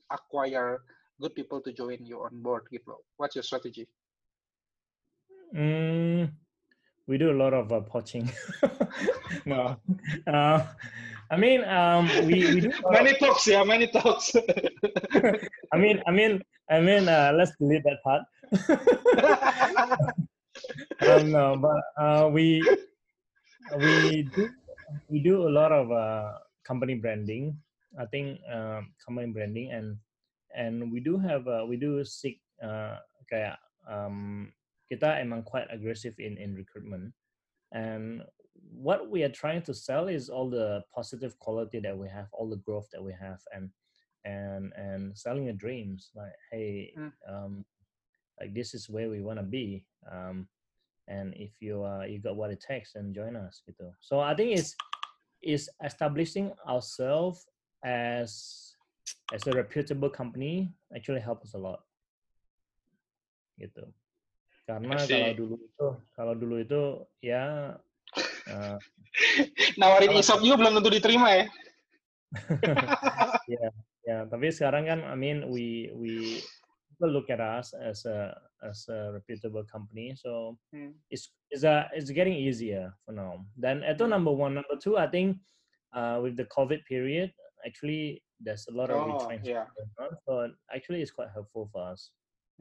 acquire 0.09 0.81
good 1.21 1.35
people 1.35 1.61
to 1.61 1.71
join 1.71 2.01
you 2.01 2.25
on 2.25 2.41
board 2.41 2.65
gitu 2.73 2.97
what's 3.17 3.37
your 3.37 3.45
strategy? 3.45 3.85
Mm, 5.53 6.31
we 7.05 7.17
do 7.17 7.29
a 7.29 7.37
lot 7.37 7.53
of 7.53 7.71
uh, 7.71 7.81
poaching. 7.81 8.31
no, 9.45 9.77
uh, 10.25 10.63
I 11.31 11.39
mean, 11.39 11.63
um, 11.63 12.11
we, 12.27 12.43
we 12.51 12.59
do 12.67 12.75
many 12.91 13.15
talks, 13.15 13.47
yeah, 13.47 13.63
many 13.63 13.87
talks. 13.87 14.35
I 15.73 15.77
mean, 15.79 16.03
I 16.05 16.11
mean, 16.11 16.43
I 16.69 16.83
mean, 16.83 17.07
uh, 17.07 17.31
let's 17.31 17.55
delete 17.55 17.87
that 17.87 18.03
part. 18.03 18.27
um, 21.07 21.31
no, 21.31 21.55
but 21.55 21.79
uh, 21.95 22.27
we 22.27 22.59
we 23.79 24.27
do 24.35 24.51
we 25.07 25.23
do 25.23 25.47
a 25.47 25.51
lot 25.51 25.71
of 25.71 25.87
uh, 25.87 26.35
company 26.67 26.95
branding. 26.95 27.55
I 27.95 28.11
think 28.11 28.43
um, 28.51 28.91
company 28.99 29.31
branding 29.31 29.71
and 29.71 29.95
and 30.51 30.91
we 30.91 30.99
do 30.99 31.15
have 31.15 31.47
uh, 31.47 31.63
we 31.63 31.79
do 31.79 32.03
seek 32.03 32.43
uh, 32.59 32.99
kayak 33.31 33.55
um, 33.87 34.51
kita 34.91 35.23
emang 35.23 35.47
quite 35.47 35.71
aggressive 35.71 36.19
in 36.19 36.35
in 36.35 36.59
recruitment 36.59 37.15
and 37.71 38.19
what 38.69 39.09
we 39.09 39.23
are 39.23 39.29
trying 39.29 39.61
to 39.63 39.73
sell 39.73 40.07
is 40.07 40.29
all 40.29 40.49
the 40.49 40.83
positive 40.93 41.37
quality 41.39 41.79
that 41.79 41.97
we 41.97 42.07
have 42.09 42.27
all 42.31 42.49
the 42.49 42.57
growth 42.57 42.87
that 42.91 43.03
we 43.03 43.13
have 43.13 43.39
and 43.53 43.69
and 44.25 44.71
and 44.75 45.17
selling 45.17 45.45
your 45.45 45.53
dreams. 45.53 46.11
Like 46.15 46.33
hey 46.51 46.93
mm. 46.97 47.11
um 47.27 47.65
like 48.39 48.53
this 48.53 48.73
is 48.73 48.89
where 48.89 49.09
we 49.09 49.21
want 49.21 49.39
to 49.39 49.43
be 49.43 49.85
um 50.11 50.47
and 51.07 51.33
if 51.35 51.51
you 51.59 51.83
uh 51.83 52.03
you 52.03 52.19
got 52.19 52.35
what 52.35 52.51
it 52.51 52.61
takes 52.61 52.93
then 52.93 53.13
join 53.13 53.35
us 53.35 53.61
gitu 53.67 53.89
so 53.99 54.19
i 54.19 54.33
think 54.33 54.57
it's 54.57 54.73
is 55.41 55.69
establishing 55.83 56.53
ourselves 56.69 57.45
as 57.83 58.73
as 59.33 59.45
a 59.47 59.51
reputable 59.51 60.09
company 60.09 60.69
actually 60.95 61.19
help 61.19 61.41
us 61.41 61.53
a 61.53 61.57
lot. 61.57 61.81
Gitu 63.57 63.89
karena 64.69 64.95
kalau 65.03 65.33
dulu 65.35 65.55
itu 65.57 65.87
kalau 66.15 66.33
dulu 66.37 66.55
itu 66.61 66.81
ya 67.19 67.75
uh, 68.49 68.77
nawarin 69.79 70.15
isop 70.17 70.41
juga 70.41 70.65
belum 70.65 70.79
tentu 70.79 70.91
diterima 70.93 71.27
ya 71.35 71.45
ya 73.59 73.67
ya 74.07 74.17
tapi 74.31 74.47
sekarang 74.49 74.87
kan 74.87 74.99
I 75.03 75.15
mean 75.19 75.51
we 75.51 75.91
we 75.93 76.39
people 76.89 77.11
look 77.11 77.29
at 77.29 77.43
us 77.43 77.75
as 77.75 78.05
a 78.07 78.31
as 78.63 78.85
a 78.87 79.11
reputable 79.11 79.65
company 79.65 80.13
so 80.15 80.57
hmm. 80.71 80.93
it's 81.09 81.33
it's 81.49 81.65
a 81.65 81.89
it's 81.91 82.13
getting 82.13 82.37
easier 82.37 82.93
for 83.03 83.11
now 83.11 83.41
dan 83.57 83.83
itu 83.83 84.05
hmm. 84.05 84.13
number 84.13 84.31
one 84.31 84.55
number 84.55 84.77
two 84.77 84.95
I 84.95 85.09
think 85.09 85.41
uh, 85.97 86.21
with 86.21 86.37
the 86.37 86.47
COVID 86.47 86.85
period 86.85 87.33
actually 87.65 88.23
there's 88.41 88.65
a 88.69 88.73
lot 88.73 88.89
of 88.89 89.01
oh, 89.01 89.17
retrenchment 89.17 89.67
yeah. 89.75 90.13
so 90.25 90.49
actually 90.73 91.01
it's 91.01 91.13
quite 91.13 91.29
helpful 91.33 91.69
for 91.69 91.93
us 91.93 92.09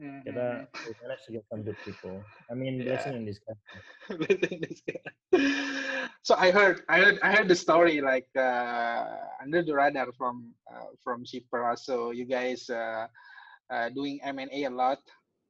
Mm-hmm. 0.01 0.25
Kita 0.25 0.65
we 0.65 0.91
managed 0.97 1.25
to 1.29 1.31
get 1.31 1.45
some 1.45 1.61
good 1.61 1.77
people. 1.85 2.25
I 2.49 2.57
mean, 2.57 2.81
yeah. 2.81 2.97
blessing 2.97 3.21
in 3.21 3.25
disguise. 3.29 3.61
blessing 4.09 4.57
in 4.57 4.61
disguise. 4.65 5.13
so 6.25 6.33
I 6.33 6.49
heard, 6.49 6.81
I 6.89 6.97
heard, 7.05 7.17
I 7.21 7.29
heard 7.37 7.45
the 7.45 7.53
story 7.53 8.01
like 8.01 8.25
uh, 8.33 9.05
under 9.37 9.61
the 9.61 9.77
radar 9.77 10.09
from 10.17 10.57
uh, 10.65 10.97
from 11.05 11.21
Shipra. 11.21 11.77
So 11.77 12.09
you 12.09 12.25
guys 12.25 12.65
uh, 12.65 13.05
uh, 13.69 13.93
doing 13.93 14.17
M 14.25 14.41
and 14.41 14.49
A 14.49 14.65
a 14.65 14.73
lot. 14.73 14.97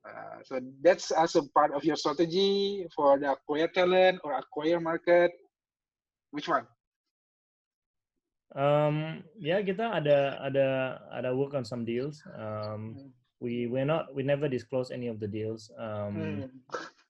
Uh, 0.04 0.44
so 0.44 0.60
that's 0.84 1.16
also 1.16 1.48
part 1.56 1.72
of 1.72 1.88
your 1.88 1.96
strategy 1.96 2.84
for 2.92 3.16
the 3.24 3.32
acquire 3.32 3.72
talent 3.72 4.20
or 4.28 4.36
acquire 4.36 4.84
market. 4.84 5.32
Which 6.36 6.52
one? 6.52 6.68
Um, 8.52 9.24
ya 9.40 9.64
kita 9.64 9.96
ada 9.96 10.36
ada 10.44 10.68
ada 11.16 11.30
work 11.32 11.56
on 11.56 11.64
some 11.64 11.88
deals. 11.88 12.20
Um, 12.36 13.00
mm 13.00 13.20
we 13.41 13.65
we're 13.65 13.86
not 13.86 14.13
we 14.13 14.21
never 14.21 14.47
disclose 14.47 14.91
any 14.93 15.10
of 15.10 15.19
the 15.19 15.27
deals 15.27 15.71
um, 15.77 16.13
mm. 16.15 16.49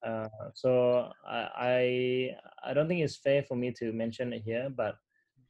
uh, 0.07 0.31
so 0.55 1.11
I, 1.27 1.47
I 1.59 2.71
i 2.71 2.73
don't 2.73 2.87
think 2.87 3.01
it's 3.03 3.19
fair 3.19 3.43
for 3.43 3.55
me 3.55 3.71
to 3.77 3.91
mention 3.91 4.33
it 4.33 4.41
here 4.41 4.71
but 4.71 4.95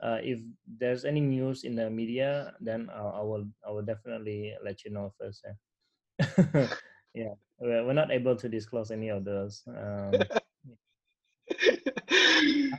uh, 0.01 0.17
if 0.25 0.41
there's 0.65 1.05
any 1.05 1.21
news 1.21 1.63
in 1.63 1.75
the 1.75 1.87
media 1.89 2.53
then 2.59 2.89
I'll, 2.89 3.13
I 3.15 3.21
will 3.21 3.45
i 3.65 3.69
will 3.69 3.85
definitely 3.85 4.57
let 4.65 4.83
you 4.83 4.89
know 4.91 5.13
first 5.21 5.45
yeah, 5.45 6.67
yeah 7.13 7.33
we're, 7.61 7.85
we're 7.85 7.93
not 7.93 8.11
able 8.11 8.35
to 8.35 8.49
disclose 8.49 8.89
any 8.89 9.09
of 9.09 9.23
those 9.23 9.61
um, 9.69 10.11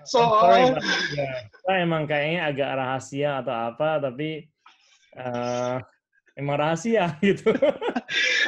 so 0.04 0.18
sorry, 0.18 0.74
but, 0.74 0.82
yeah, 1.14 1.78
emang 1.78 2.08
kayaknya 2.08 2.50
agak 2.50 2.70
rahasia 2.74 3.30
atau 3.44 3.54
apa 3.70 4.00
tapi 4.02 4.48
uh, 5.14 5.78
emang 6.38 6.60
rahasia 6.60 7.16
gitu. 7.24 7.52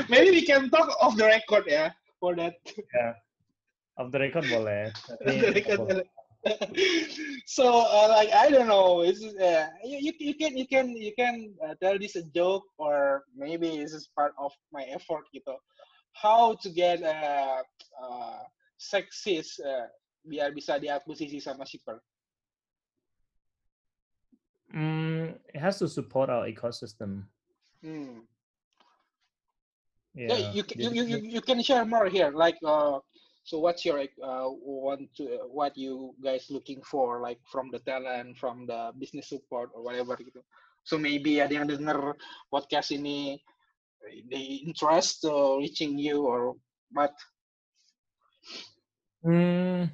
Maybe 0.09 0.31
we 0.31 0.43
can 0.45 0.71
talk 0.71 0.89
off 1.01 1.17
the 1.17 1.27
record 1.27 1.65
ya 1.69 1.91
for 2.21 2.37
that. 2.37 2.57
Yeah. 2.95 3.15
Off 4.01 4.11
the 4.11 4.21
record 4.21 4.45
boleh. 4.51 4.91
so 7.47 7.65
uh, 7.65 8.09
like 8.11 8.31
I 8.33 8.51
don't 8.51 8.69
know, 8.69 9.01
is 9.01 9.23
uh, 9.23 9.67
you, 9.85 10.13
you 10.19 10.35
can 10.35 10.57
you 10.57 10.67
can 10.67 10.93
you 10.93 11.13
can 11.17 11.55
uh, 11.65 11.75
tell 11.81 11.99
this 11.99 12.17
a 12.17 12.25
joke 12.35 12.65
or 12.77 13.25
maybe 13.37 13.79
this 13.79 13.95
is 13.95 14.11
part 14.13 14.35
of 14.37 14.53
my 14.73 14.85
effort 14.93 15.25
gitu. 15.33 15.57
How 16.15 16.55
to 16.63 16.69
get 16.71 17.03
uh, 17.03 17.63
uh, 17.99 18.43
sexist 18.79 19.59
uh, 19.63 19.91
biar 20.27 20.55
bisa 20.55 20.79
diakuisisi 20.79 21.43
sama 21.43 21.67
shipper? 21.67 21.99
Mm, 24.75 25.39
it 25.55 25.61
has 25.61 25.79
to 25.79 25.87
support 25.87 26.31
our 26.31 26.51
ecosystem. 26.51 27.31
Hmm. 27.85 28.25
Yeah, 30.15 30.33
yeah 30.33 30.53
you, 30.57 30.63
you, 30.77 30.91
you, 30.91 31.05
you, 31.05 31.19
you 31.37 31.41
can 31.45 31.61
share 31.61 31.85
more 31.85 32.09
here. 32.09 32.33
Like, 32.33 32.57
uh, 32.65 33.05
so 33.45 33.61
what's 33.61 33.85
your 33.85 34.01
uh, 34.01 34.49
want 34.49 35.13
to 35.21 35.25
uh, 35.37 35.47
what 35.53 35.77
you 35.77 36.15
guys 36.25 36.49
looking 36.49 36.81
for, 36.81 37.21
like 37.21 37.39
from 37.53 37.69
the 37.71 37.79
talent, 37.81 38.39
from 38.39 38.65
the 38.65 38.93
business 38.99 39.29
support 39.29 39.69
or 39.77 39.85
whatever 39.85 40.17
gitu. 40.17 40.41
So 40.85 40.97
maybe 40.97 41.45
ada 41.45 41.61
yang 41.61 41.69
denger 41.69 42.17
podcast 42.49 42.89
ini, 42.89 43.37
they 44.33 44.65
interest 44.65 45.29
uh, 45.29 45.61
reaching 45.61 46.01
you 46.01 46.25
or 46.25 46.57
what? 46.97 47.13
Hmm. 49.21 49.93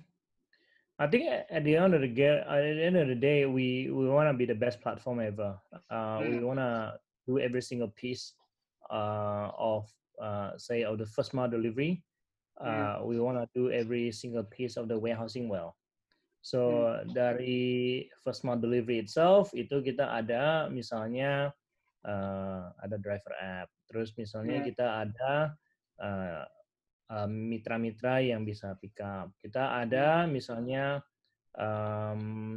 I 1.00 1.07
think 1.09 1.26
at 1.26 1.64
the 1.64 1.74
end 1.74 1.94
of 1.94 2.03
the 2.05 2.12
day, 2.12 2.38
at 2.38 2.61
the 2.61 2.85
end 2.87 2.96
of 3.03 3.09
the 3.09 3.18
day, 3.18 3.50
we 3.50 3.90
we 3.90 4.07
want 4.07 4.31
to 4.31 4.37
be 4.37 4.46
the 4.46 4.59
best 4.59 4.79
platform 4.79 5.18
ever. 5.18 5.59
Uh, 5.90 6.22
mm. 6.22 6.31
We 6.31 6.38
hmm. 6.38 6.46
want 6.46 6.61
to 6.62 7.00
do 7.31 7.38
every 7.38 7.62
single 7.62 7.95
piece 7.95 8.35
uh, 8.90 9.55
of 9.55 9.87
uh, 10.19 10.59
say 10.59 10.83
of 10.83 10.99
the 10.99 11.07
first 11.07 11.31
mile 11.31 11.47
delivery. 11.47 12.03
Uh, 12.61 13.01
we 13.07 13.16
want 13.16 13.40
to 13.40 13.49
do 13.57 13.73
every 13.73 14.12
single 14.12 14.45
piece 14.45 14.77
of 14.77 14.85
the 14.85 14.99
warehousing 14.99 15.49
well. 15.49 15.79
So 16.43 16.93
hmm. 16.93 17.14
dari 17.14 18.09
first 18.21 18.45
mile 18.45 18.61
delivery 18.61 19.01
itself 19.01 19.53
itu 19.57 19.81
kita 19.81 20.09
ada 20.09 20.69
misalnya 20.69 21.53
uh, 22.05 22.69
ada 22.81 22.97
driver 23.01 23.33
app, 23.40 23.69
terus 23.88 24.12
misalnya 24.21 24.61
hmm. 24.61 24.66
kita 24.73 24.87
ada 25.09 25.35
uh, 26.01 26.45
mitra-mitra 27.29 28.21
uh, 28.21 28.25
yang 28.25 28.45
bisa 28.45 28.77
pick 28.77 28.97
up. 29.01 29.33
Kita 29.40 29.81
ada 29.81 30.25
hmm. 30.25 30.29
misalnya 30.33 30.85
um, 31.57 32.57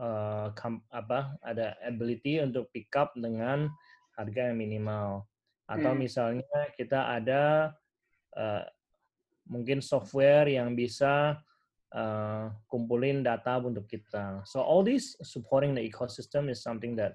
uh, 0.00 0.48
apa 0.90 1.36
ada 1.44 1.76
ability 1.84 2.40
untuk 2.40 2.72
pick 2.72 2.88
up 2.96 3.12
dengan 3.12 3.68
harga 4.16 4.48
yang 4.48 4.58
minimal 4.58 5.28
atau 5.70 5.92
hmm. 5.94 6.00
misalnya 6.02 6.58
kita 6.74 7.14
ada 7.14 7.70
uh, 8.34 8.64
mungkin 9.46 9.78
software 9.78 10.50
yang 10.50 10.74
bisa 10.74 11.38
uh, 11.94 12.50
kumpulin 12.66 13.22
data 13.22 13.62
untuk 13.62 13.86
kita. 13.86 14.42
So 14.46 14.62
all 14.62 14.82
this 14.82 15.14
supporting 15.22 15.78
the 15.78 15.82
ecosystem 15.82 16.50
is 16.50 16.58
something 16.58 16.98
that 16.98 17.14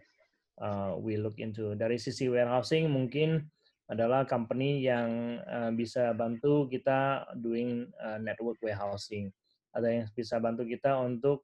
uh, 0.60 0.96
we 0.96 1.20
look 1.20 1.40
into. 1.40 1.76
Dari 1.76 2.00
sisi 2.00 2.32
warehousing 2.32 2.88
mungkin 2.88 3.44
adalah 3.92 4.24
company 4.24 4.82
yang 4.82 5.40
uh, 5.46 5.72
bisa 5.76 6.16
bantu 6.16 6.72
kita 6.72 7.28
doing 7.40 7.92
uh, 8.00 8.18
network 8.24 8.56
warehousing. 8.64 9.30
Ada 9.76 9.88
yang 9.92 10.06
bisa 10.16 10.40
bantu 10.40 10.64
kita 10.64 10.96
untuk 10.96 11.44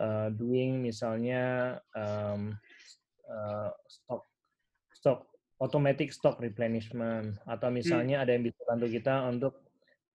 uh, 0.00 0.32
doing 0.32 0.80
misalnya 0.80 1.76
um, 1.92 2.56
uh, 3.28 3.70
stock 3.86 4.24
stock 4.96 5.20
automatic 5.60 6.10
stock 6.10 6.40
replenishment 6.40 7.36
atau 7.44 7.68
hmm. 7.68 7.76
misalnya 7.76 8.16
hmm. 8.18 8.24
ada 8.24 8.30
yang 8.32 8.44
bisa 8.48 8.60
bantu 8.64 8.86
kita 8.88 9.14
untuk 9.28 9.54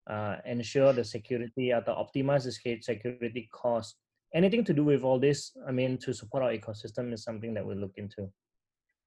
uh, 0.10 0.42
ensure 0.50 0.92
the 0.92 1.06
security 1.06 1.70
atau 1.70 1.94
optimize 1.94 2.50
the 2.50 2.82
security 2.82 3.46
cost 3.54 4.02
anything 4.36 4.64
to 4.66 4.74
do 4.74 4.84
with 4.84 5.02
all 5.02 5.18
this, 5.18 5.52
I 5.68 5.72
mean, 5.72 5.98
to 6.00 6.14
support 6.14 6.44
our 6.44 6.52
ecosystem 6.52 7.14
is 7.14 7.24
something 7.24 7.54
that 7.56 7.66
we 7.66 7.74
look 7.74 7.94
into. 7.96 8.30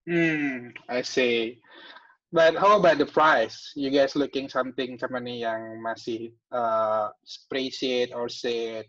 Hmm, 0.08 0.68
I 0.88 1.02
see. 1.02 1.60
But 2.32 2.56
how 2.56 2.78
about 2.78 2.98
the 2.98 3.06
price? 3.06 3.72
You 3.76 3.90
guys 3.90 4.16
looking 4.16 4.48
something 4.48 4.98
company 4.98 5.44
yang 5.44 5.80
masih 5.84 6.32
uh, 6.52 7.12
spreadsheet 7.24 8.12
or 8.16 8.28
say 8.28 8.84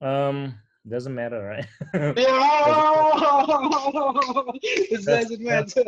Um, 0.00 0.54
doesn't 0.88 1.14
matter, 1.14 1.42
right? 1.42 1.66
Yeah, 1.94 2.12
it 4.62 5.04
doesn't 5.04 5.40
matter. 5.40 5.84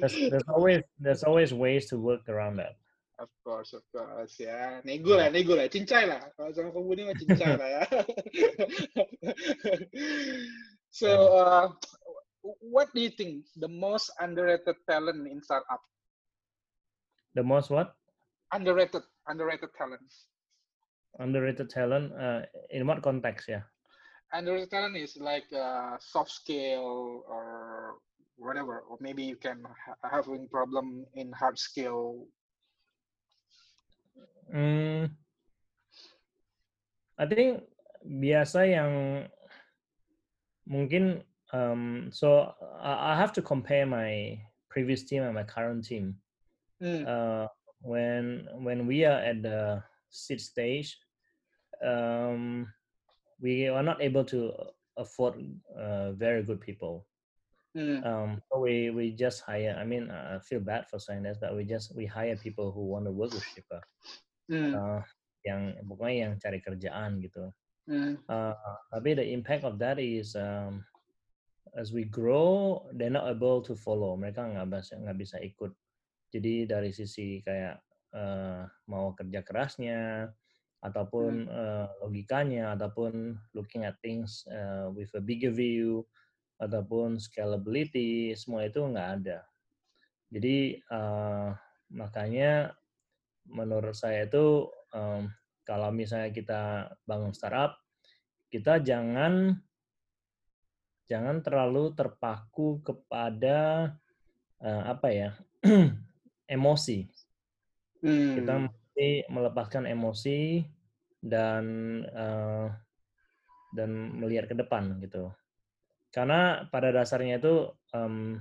there's, 0.00 0.30
there's 0.30 0.48
always 0.48 0.82
there's 0.98 1.22
always 1.24 1.54
ways 1.54 1.86
to 1.86 1.98
work 1.98 2.28
around 2.28 2.56
that. 2.56 2.76
Of 3.18 3.30
course, 3.46 3.72
of 3.72 3.82
course 3.94 4.36
ya. 4.42 4.82
Nego 4.84 5.16
lah, 5.16 5.30
nego 5.30 5.54
lah, 5.54 5.70
cincai 5.70 6.10
lah. 6.10 6.20
Kalau 6.34 6.50
sama 6.50 6.74
kamu 6.74 7.06
mah 7.06 7.14
cincai 7.14 7.54
lah 7.54 7.68
ya. 7.70 7.82
so, 10.98 11.08
uh, 11.38 11.66
what 12.42 12.90
do 12.92 13.00
you 13.00 13.14
think 13.14 13.46
the 13.56 13.70
most 13.70 14.10
underrated 14.18 14.76
talent 14.90 15.30
in 15.30 15.38
startup? 15.40 15.80
The 17.38 17.42
most 17.42 17.70
what 17.70 17.94
Underrated, 18.52 19.02
underrated 19.26 19.70
talent. 19.74 20.06
Underrated 21.18 21.70
talent 21.70 22.12
uh, 22.12 22.42
in 22.70 22.86
what 22.86 23.02
context? 23.02 23.48
Yeah. 23.48 23.62
Underrated 24.32 24.70
talent 24.70 24.96
is 24.96 25.16
like 25.16 25.46
uh, 25.52 25.96
soft 26.00 26.30
skill 26.30 27.24
or 27.28 27.98
whatever, 28.36 28.82
or 28.88 28.98
maybe 29.00 29.22
you 29.22 29.36
can 29.36 29.62
ha- 29.64 30.10
having 30.10 30.48
problem 30.48 31.06
in 31.14 31.32
hard 31.32 31.58
skill. 31.58 32.26
Hmm, 34.50 35.06
I 37.18 37.26
think 37.26 37.62
biasa 38.04 38.70
yang 38.70 38.92
mungkin 40.66 41.22
um, 41.54 42.10
so 42.10 42.54
I 42.82 43.14
I 43.14 43.16
have 43.16 43.32
to 43.38 43.42
compare 43.42 43.86
my 43.86 44.38
previous 44.68 45.06
team 45.06 45.22
and 45.22 45.34
my 45.34 45.46
current 45.46 45.84
team. 45.86 46.18
Hmm. 46.82 47.06
Uh, 47.06 47.46
when 47.80 48.48
when 48.58 48.86
we 48.86 49.04
are 49.04 49.20
at 49.22 49.42
the 49.42 49.82
seed 50.10 50.40
stage, 50.40 50.98
um, 51.84 52.66
we 53.40 53.68
are 53.68 53.82
not 53.82 54.00
able 54.00 54.24
to 54.24 54.52
afford 54.96 55.34
uh, 55.76 56.12
very 56.12 56.42
good 56.42 56.60
people. 56.60 57.06
Hmm. 57.74 58.00
Um, 58.06 58.30
so 58.46 58.62
we 58.62 58.90
we 58.90 59.10
just 59.10 59.42
hire. 59.42 59.74
I 59.74 59.84
mean, 59.84 60.06
I 60.10 60.38
feel 60.38 60.62
bad 60.62 60.86
for 60.86 61.02
saying 61.02 61.26
this, 61.26 61.38
but 61.42 61.56
we 61.58 61.66
just 61.66 61.90
we 61.94 62.06
hire 62.06 62.38
people 62.38 62.70
who 62.70 62.86
want 62.86 63.04
to 63.06 63.12
work 63.12 63.34
with 63.34 63.42
Shipper. 63.50 63.82
Hmm. 64.46 64.72
Uh, 64.74 65.02
yang 65.44 65.76
pokoknya 65.84 66.16
yang 66.30 66.32
cari 66.38 66.58
kerjaan 66.62 67.18
gitu. 67.20 67.50
Hmm. 67.84 68.16
Uh, 68.30 68.56
tapi 68.94 69.18
the 69.18 69.26
impact 69.26 69.66
of 69.66 69.76
that 69.82 69.98
is 69.98 70.38
um, 70.38 70.86
as 71.74 71.90
we 71.90 72.06
grow, 72.06 72.80
they're 72.94 73.12
not 73.12 73.26
able 73.26 73.60
to 73.60 73.74
follow. 73.74 74.14
Mereka 74.14 74.54
nggak 74.54 74.70
bisa 74.70 74.94
nggak 74.94 75.18
bisa 75.18 75.36
ikut. 75.42 75.74
Jadi 76.30 76.70
dari 76.70 76.94
sisi 76.94 77.42
kayak 77.42 77.82
uh, 78.14 78.62
mau 78.86 79.12
kerja 79.18 79.42
kerasnya, 79.42 80.30
ataupun 80.84 81.48
uh, 81.48 81.88
logikanya, 82.04 82.76
ataupun 82.76 83.40
looking 83.56 83.88
at 83.88 83.96
things 84.04 84.44
uh, 84.52 84.92
with 84.92 85.08
a 85.16 85.22
bigger 85.24 85.48
view, 85.48 86.04
ataupun 86.60 87.16
scalability, 87.16 88.36
semua 88.36 88.68
itu 88.68 88.84
nggak 88.84 89.10
ada. 89.22 89.40
Jadi 90.28 90.76
uh, 90.92 91.56
makanya 91.88 92.76
menurut 93.48 93.96
saya 93.96 94.28
itu 94.28 94.68
um, 94.92 95.32
kalau 95.64 95.88
misalnya 95.88 96.28
kita 96.28 96.92
bangun 97.08 97.32
startup, 97.32 97.80
kita 98.52 98.76
jangan 98.84 99.56
jangan 101.08 101.40
terlalu 101.40 101.92
terpaku 101.96 102.80
kepada 102.84 103.92
uh, 104.60 104.82
apa 104.88 105.08
ya 105.12 105.30
emosi. 106.56 107.08
Kita 108.04 108.52
Hmm. 108.60 108.68
mesti 108.68 109.24
melepaskan 109.32 109.88
emosi 109.88 110.60
dan 111.24 111.64
uh, 112.12 112.68
dan 113.72 113.90
melihat 114.20 114.52
ke 114.52 114.54
depan 114.54 115.00
gitu. 115.00 115.32
Karena 116.12 116.68
pada 116.68 116.92
dasarnya 116.92 117.40
itu 117.40 117.72
um, 117.96 118.38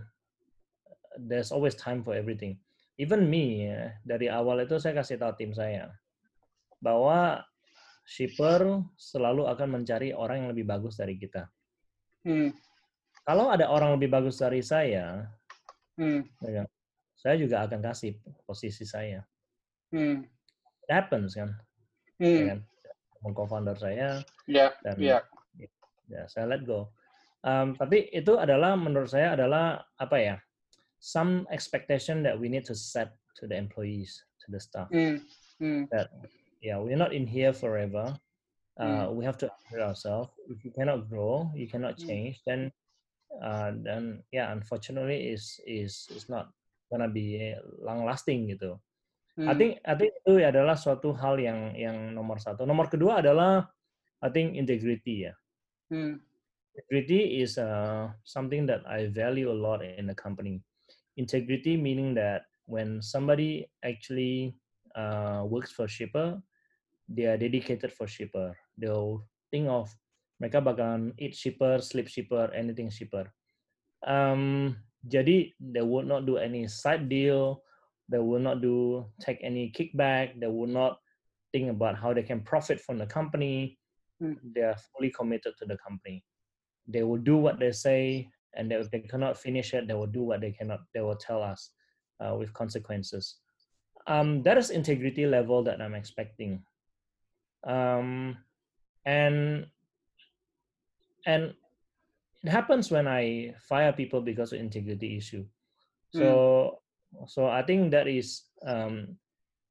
there's 1.17 1.49
always 1.49 1.73
time 1.73 2.03
for 2.03 2.13
everything. 2.13 2.59
Even 3.01 3.25
me 3.25 3.71
ya, 3.71 3.97
dari 4.05 4.29
awal 4.29 4.61
itu 4.61 4.77
saya 4.77 4.93
kasih 5.01 5.17
tahu 5.17 5.33
tim 5.33 5.55
saya 5.55 5.89
bahwa 6.77 7.41
shipper 8.05 8.83
selalu 8.99 9.47
akan 9.47 9.79
mencari 9.79 10.11
orang 10.13 10.45
yang 10.45 10.49
lebih 10.51 10.67
bagus 10.67 10.99
dari 10.99 11.15
kita. 11.17 11.47
Hmm. 12.27 12.53
Kalau 13.23 13.49
ada 13.49 13.71
orang 13.71 13.95
lebih 13.95 14.11
bagus 14.11 14.43
dari 14.43 14.59
saya, 14.59 15.31
Hmm. 15.93 16.25
ya 16.41 16.51
kan, 16.61 16.67
saya 17.13 17.35
juga 17.37 17.61
akan 17.63 17.79
kasih 17.79 18.17
posisi 18.43 18.83
saya. 18.83 19.23
Hmm. 19.93 20.25
It 20.83 20.91
happens 20.91 21.37
kan, 21.37 21.55
ya 22.19 22.27
Hmm. 22.27 22.47
kan. 22.49 22.59
Co-founder 23.31 23.79
saya 23.79 24.19
Ya, 24.43 24.75
dan 24.83 24.99
ya. 24.99 25.23
ya 26.12 26.27
saya 26.27 26.51
let 26.51 26.67
go. 26.67 26.91
Um, 27.43 27.75
tapi 27.79 28.12
itu 28.12 28.36
adalah 28.36 28.75
menurut 28.75 29.07
saya 29.07 29.39
adalah 29.39 29.79
apa 29.95 30.17
ya? 30.19 30.36
Some 30.99 31.47
expectation 31.47 32.23
that 32.27 32.36
we 32.36 32.51
need 32.51 32.67
to 32.67 32.75
set 32.75 33.15
to 33.39 33.47
the 33.47 33.55
employees, 33.55 34.23
to 34.43 34.51
the 34.51 34.59
staff. 34.59 34.88
Hmm. 34.91 35.23
Hmm. 35.59 35.88
That 35.91 36.12
yeah, 36.59 36.79
we're 36.79 36.99
not 36.99 37.12
in 37.15 37.27
here 37.27 37.51
forever. 37.55 38.15
Uh, 38.79 39.12
We 39.13 39.21
have 39.23 39.38
to 39.43 39.51
upgrade 39.51 39.83
ourselves. 39.86 40.31
If 40.49 40.63
you 40.65 40.71
cannot 40.73 41.05
grow, 41.12 41.51
you 41.53 41.69
cannot 41.69 41.99
Mm. 41.99 42.07
change. 42.09 42.36
Then, 42.47 42.71
uh, 43.38 43.69
then 43.75 44.23
yeah, 44.33 44.49
unfortunately, 44.49 45.29
is 45.29 45.59
is 45.67 46.09
is 46.09 46.25
not 46.25 46.49
gonna 46.89 47.12
be 47.12 47.53
long 47.83 48.01
lasting 48.07 48.49
gitu. 48.49 48.79
I 49.33 49.49
Hmm. 49.49 49.57
think 49.57 49.71
I 49.81 49.93
think 49.97 50.13
itu 50.21 50.33
adalah 50.45 50.77
suatu 50.77 51.09
hal 51.17 51.41
yang 51.41 51.73
yang 51.73 52.13
nomor 52.13 52.37
satu. 52.37 52.69
Nomor 52.69 52.85
kedua 52.85 53.17
adalah 53.17 53.65
I 54.21 54.29
think 54.29 54.53
integrity 54.53 55.25
ya. 55.25 55.33
Hmm. 55.89 56.21
Integrity 56.77 57.41
is 57.41 57.57
uh, 57.57 58.13
something 58.21 58.69
that 58.69 58.85
I 58.85 59.09
value 59.09 59.49
a 59.49 59.57
lot 59.57 59.81
in 59.81 60.05
the 60.05 60.13
company. 60.13 60.61
Integrity 61.17 61.77
meaning 61.77 62.13
that 62.13 62.45
when 62.69 63.01
somebody 63.01 63.69
actually 63.81 64.53
uh, 64.93 65.45
works 65.49 65.73
for 65.73 65.89
shipper, 65.89 66.37
they 67.09 67.25
are 67.25 67.37
dedicated 67.37 67.89
for 67.89 68.05
shipper. 68.05 68.53
They'll 68.77 69.25
think 69.49 69.65
of 69.65 69.89
mereka 70.37 70.61
bakalan 70.61 71.17
eat 71.17 71.33
shipper, 71.33 71.81
sleep 71.81 72.05
shipper, 72.05 72.53
anything 72.53 72.93
shipper. 72.93 73.33
Um, 74.05 74.77
jadi 75.01 75.57
they 75.57 75.81
would 75.81 76.05
not 76.05 76.29
do 76.29 76.37
any 76.37 76.69
side 76.69 77.09
deal. 77.09 77.62
They 78.09 78.19
will 78.19 78.39
not 78.39 78.61
do 78.61 79.05
take 79.19 79.39
any 79.41 79.71
kickback. 79.71 80.39
They 80.39 80.47
will 80.47 80.67
not 80.67 80.99
think 81.51 81.69
about 81.69 81.97
how 81.97 82.13
they 82.13 82.23
can 82.23 82.41
profit 82.41 82.79
from 82.79 82.97
the 82.97 83.05
company. 83.05 83.77
Mm. 84.21 84.37
They 84.53 84.61
are 84.61 84.75
fully 84.91 85.09
committed 85.11 85.53
to 85.59 85.65
the 85.65 85.77
company. 85.77 86.23
They 86.87 87.03
will 87.03 87.17
do 87.17 87.37
what 87.37 87.59
they 87.59 87.71
say, 87.71 88.29
and 88.53 88.69
they, 88.69 88.75
if 88.75 88.91
they 88.91 88.99
cannot 88.99 89.37
finish 89.37 89.73
it, 89.73 89.87
they 89.87 89.93
will 89.93 90.07
do 90.07 90.23
what 90.23 90.41
they 90.41 90.51
cannot. 90.51 90.81
They 90.93 91.01
will 91.01 91.15
tell 91.15 91.41
us 91.41 91.71
uh, 92.19 92.35
with 92.35 92.53
consequences. 92.53 93.35
Um, 94.07 94.43
that 94.43 94.57
is 94.57 94.69
integrity 94.69 95.25
level 95.25 95.63
that 95.63 95.81
I'm 95.81 95.95
expecting. 95.95 96.63
Um, 97.65 98.37
and 99.05 99.67
and 101.25 101.53
it 102.43 102.49
happens 102.49 102.91
when 102.91 103.07
I 103.07 103.55
fire 103.69 103.93
people 103.93 104.19
because 104.19 104.51
of 104.51 104.59
integrity 104.59 105.15
issue. 105.15 105.45
So 106.13 106.82
so 107.28 107.45
I 107.47 107.62
think 107.63 107.91
that 107.93 108.08
is 108.08 108.47
um, 108.65 109.17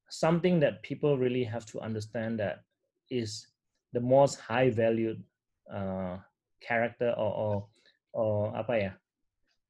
something 0.08 0.60
that 0.60 0.82
people 0.84 1.16
really 1.18 1.44
have 1.44 1.64
to 1.72 1.80
understand 1.80 2.38
that 2.38 2.62
is 3.10 3.48
the 3.92 4.00
most 4.00 4.40
high 4.40 4.70
valued 4.72 5.20
uh, 5.68 6.16
character 6.60 7.12
or, 7.16 7.32
or 7.32 7.54
or 8.12 8.34
apa 8.52 8.74
ya 8.78 8.92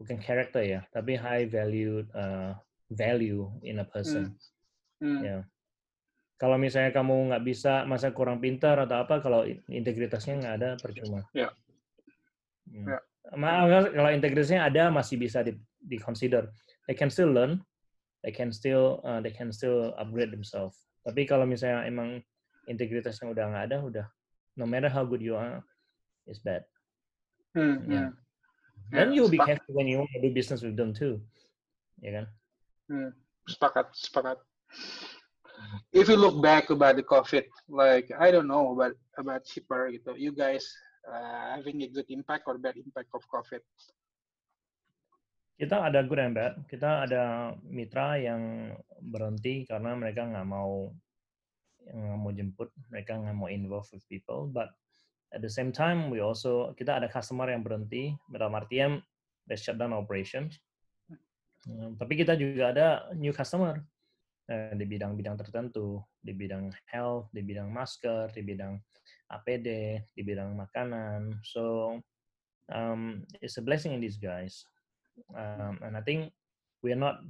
bukan 0.03 0.19
character 0.19 0.63
ya 0.63 0.83
tapi 0.91 1.15
high 1.15 1.47
valued 1.47 2.11
uh, 2.13 2.55
value 2.91 3.49
in 3.63 3.81
a 3.81 3.87
person 3.87 4.35
Hmm. 5.03 5.19
ya 5.19 5.39
kalau 6.39 6.55
misalnya 6.55 6.95
kamu 6.95 7.35
nggak 7.35 7.43
bisa 7.43 7.83
masa 7.91 8.15
kurang 8.15 8.39
pintar 8.39 8.79
atau 8.79 9.03
apa 9.03 9.19
kalau 9.19 9.43
in- 9.43 9.59
integritasnya 9.67 10.39
nggak 10.39 10.55
ada 10.63 10.71
percuma 10.79 11.27
Ya. 11.35 11.51
Hmm. 12.71 12.87
Ya. 12.87 12.99
Ma- 13.35 13.67
kalau 13.67 14.11
integritasnya 14.15 14.63
ada 14.63 14.95
masih 14.95 15.19
bisa 15.19 15.43
di, 15.43 15.59
di 15.83 15.99
consider 15.99 16.55
they 16.87 16.97
can 16.97 17.11
still 17.11 17.31
learn 17.31 17.61
they 18.23 18.33
can 18.33 18.51
still 18.53 19.03
uh, 19.05 19.21
they 19.21 19.31
can 19.35 19.51
still 19.53 19.95
upgrade 19.99 20.31
themselves 20.31 20.77
tapi 21.03 21.27
kalau 21.27 21.47
misalnya 21.47 21.87
emang 21.87 22.23
integritasnya 22.71 23.31
udah 23.31 23.45
nggak 23.51 23.64
ada 23.71 23.79
udah 23.83 24.07
no 24.55 24.68
matter 24.68 24.88
how 24.88 25.03
good 25.03 25.23
you 25.23 25.35
are 25.35 25.61
it's 26.27 26.42
bad 26.42 26.62
Hmm. 27.53 27.85
Yeah. 27.85 28.16
Hmm. 28.88 28.97
then 28.97 29.12
be 29.12 29.21
sepak- 29.21 29.45
careful 29.45 29.77
when 29.77 29.85
you 29.85 30.01
want 30.01 30.09
to 30.16 30.25
do 30.25 30.33
business 30.33 30.64
with 30.64 30.73
them 30.73 30.97
too 30.97 31.21
ya 32.01 32.16
kan 32.16 32.27
hmm. 32.88 33.12
Sepakat, 33.51 33.90
sepakat. 33.99 34.38
if 35.92 36.09
you 36.09 36.16
look 36.16 36.38
back 36.42 36.71
about 36.71 36.97
the 36.97 37.03
COVID, 37.03 37.45
like 37.68 38.11
I 38.14 38.31
don't 38.31 38.47
know 38.47 38.73
about 38.73 38.95
about 39.18 39.42
shipper 39.47 39.90
gitu, 39.90 40.14
you 40.14 40.31
guys 40.31 40.62
uh, 41.11 41.59
having 41.59 41.83
a 41.83 41.90
good 41.90 42.07
impact 42.07 42.47
or 42.47 42.59
bad 42.59 42.79
impact 42.79 43.11
of 43.14 43.27
COVID? 43.27 43.62
Kita 45.57 45.88
ada 45.88 46.03
good 46.03 46.19
and 46.19 46.35
bad. 46.35 46.59
Kita 46.67 47.07
ada 47.07 47.55
mitra 47.67 48.19
yang 48.19 48.75
berhenti 48.99 49.69
karena 49.69 49.95
mereka 49.95 50.27
nggak 50.27 50.49
mau 50.49 50.91
nggak 51.83 52.19
mau 52.19 52.31
jemput, 52.31 52.71
mereka 52.95 53.19
nggak 53.19 53.37
mau 53.37 53.49
involve 53.51 53.88
with 53.91 54.07
people. 54.07 54.47
But 54.47 54.71
at 55.35 55.43
the 55.43 55.51
same 55.51 55.75
time, 55.75 56.09
we 56.09 56.23
also 56.23 56.73
kita 56.79 57.03
ada 57.03 57.09
customer 57.11 57.51
yang 57.51 57.67
berhenti, 57.67 58.15
dalam 58.31 58.55
artian 58.55 59.03
they 59.47 59.59
shut 59.59 59.79
down 59.79 59.93
operations. 59.93 60.61
Hmm, 61.62 61.95
tapi 61.95 62.19
kita 62.19 62.35
juga 62.35 62.75
ada 62.75 62.87
new 63.15 63.31
customer 63.31 63.79
uh, 64.51 64.75
di 64.75 64.83
bidang-bidang 64.83 65.38
tertentu, 65.38 66.03
di 66.19 66.35
bidang 66.35 66.75
health, 66.91 67.31
di 67.31 67.43
bidang 67.43 67.71
masker, 67.71 68.35
di 68.35 68.43
bidang 68.43 68.79
APD, 69.31 69.69
di 70.11 70.23
bidang 70.23 70.59
makanan. 70.59 71.38
So 71.47 71.97
um, 72.71 73.23
it's 73.38 73.59
a 73.59 73.65
blessing 73.65 73.95
in 73.95 74.03
disguise. 74.03 74.67
Um, 75.35 75.81
and 75.83 75.96
I 75.96 76.03
think 76.03 76.33
we 76.83 76.92
are 76.92 76.98
not 76.98 77.20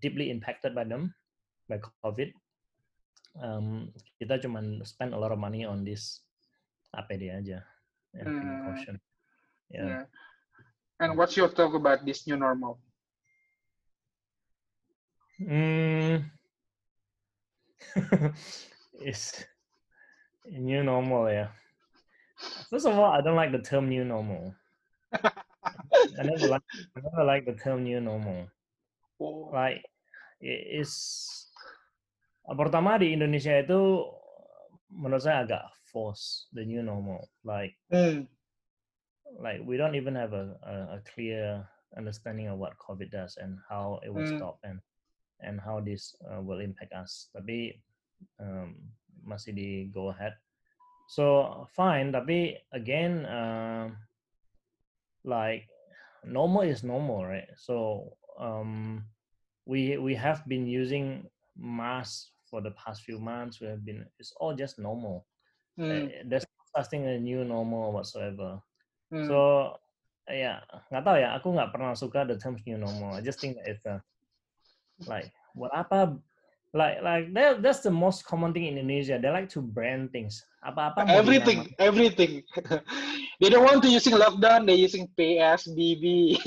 deeply 0.00 0.30
impacted 0.30 0.74
by 0.74 0.84
them, 0.84 1.14
by 1.68 1.80
COVID. 2.04 2.32
Um, 3.38 3.92
kita 4.18 4.42
cuma 4.42 4.60
spend 4.84 5.14
a 5.14 5.20
lot 5.20 5.30
of 5.30 5.38
money 5.38 5.64
on 5.64 5.84
this 5.84 6.26
APD 6.96 7.30
aja, 7.30 7.62
and 8.14 8.26
Hmm. 8.26 8.40
precaution. 8.40 8.96
Yeah. 9.70 9.86
Yeah. 9.86 10.04
And 10.98 11.14
what's 11.14 11.36
your 11.36 11.48
talk 11.48 11.74
about 11.74 12.02
this 12.02 12.26
new 12.26 12.36
normal? 12.36 12.80
Mm. 15.38 16.26
it's 18.98 19.44
new 20.50 20.82
normal, 20.82 21.30
yeah. 21.30 21.54
First 22.70 22.86
of 22.86 22.98
all, 22.98 23.12
I 23.12 23.22
don't 23.22 23.36
like 23.36 23.52
the 23.52 23.62
term 23.62 23.88
new 23.88 24.04
normal. 24.04 24.54
I 26.18 26.22
never 26.24 26.46
like 26.48 26.66
I 26.96 26.98
never 27.00 27.24
like 27.24 27.44
the 27.46 27.56
term 27.56 27.84
new 27.84 28.00
normal. 28.00 28.48
Oh, 29.20 29.50
Like 29.52 29.82
it 30.40 30.82
is 30.82 30.92
pertama 32.48 32.96
di 32.96 33.12
Indonesia 33.12 33.52
itu 33.60 34.08
menurut 34.88 35.20
saya 35.20 35.44
agak 35.44 35.64
force 35.92 36.48
the 36.56 36.64
new 36.64 36.80
normal. 36.80 37.28
Like 37.44 37.76
hmm. 37.92 38.24
like 39.40 39.60
we 39.64 39.76
don't 39.76 39.96
even 39.96 40.16
have 40.16 40.32
a, 40.32 40.56
a, 40.64 40.74
a 40.96 41.04
clear 41.12 41.64
understanding 41.96 42.48
of 42.48 42.58
what 42.60 42.76
COVID 42.80 43.10
does 43.10 43.36
and 43.40 43.56
how 43.68 44.00
it 44.04 44.12
will 44.12 44.24
Mm. 44.28 44.36
stop 44.36 44.60
and 44.64 44.80
and 45.40 45.60
how 45.62 45.80
this 45.80 46.12
uh, 46.26 46.42
will 46.42 46.60
impact 46.60 46.92
us. 46.92 47.30
Tapi 47.32 47.78
um, 48.42 48.74
masih 49.22 49.54
di 49.54 49.70
go 49.92 50.10
ahead. 50.10 50.34
So 51.08 51.64
fine, 51.72 52.12
tapi 52.12 52.58
again, 52.74 53.24
uh, 53.24 53.88
like 55.24 55.64
normal 56.24 56.62
is 56.62 56.82
normal, 56.82 57.24
right? 57.24 57.48
So 57.56 58.16
um, 58.38 59.04
we 59.66 59.98
we 59.98 60.14
have 60.14 60.46
been 60.48 60.66
using 60.66 61.28
masks 61.56 62.32
for 62.50 62.60
the 62.60 62.72
past 62.72 63.02
few 63.02 63.18
months. 63.18 63.60
We 63.60 63.68
have 63.68 63.84
been 63.84 64.06
it's 64.18 64.32
all 64.40 64.54
just 64.54 64.78
normal. 64.78 65.26
Hmm. 65.76 65.90
Uh, 65.90 66.06
There's 66.26 66.46
no 66.46 66.64
such 66.82 66.90
thing 66.90 67.06
as 67.06 67.20
new 67.20 67.44
normal 67.44 67.92
whatsoever. 67.92 68.60
Hmm. 69.10 69.26
So 69.28 69.36
ya 70.28 70.60
nggak 70.92 71.04
tahu 71.04 71.16
ya, 71.16 71.28
aku 71.36 71.48
nggak 71.56 71.72
pernah 71.72 71.96
suka 71.96 72.28
the 72.28 72.36
terms 72.36 72.60
new 72.68 72.76
normal. 72.76 73.16
I 73.16 73.24
just 73.24 73.40
think 73.40 73.56
that 73.56 73.68
it's 73.68 73.84
uh, 73.86 74.00
like 75.08 75.32
what 75.54 75.72
apa 75.72 76.18
like 76.74 77.00
like 77.00 77.32
that, 77.32 77.62
that's 77.62 77.80
the 77.80 77.90
most 77.90 78.24
common 78.24 78.52
thing 78.52 78.68
in 78.68 78.76
Indonesia. 78.76 79.18
They 79.20 79.30
like 79.30 79.48
to 79.56 79.62
brand 79.62 80.12
things. 80.12 80.44
Apa-apa 80.60 81.06
mau 81.06 81.16
everything, 81.16 81.64
dinamakan. 81.64 81.80
everything. 81.80 82.32
they 83.40 83.48
don't 83.48 83.64
want 83.64 83.80
to 83.86 83.88
using 83.88 84.18
lockdown. 84.18 84.66
They 84.68 84.76
using 84.76 85.08
PSBB. 85.16 86.04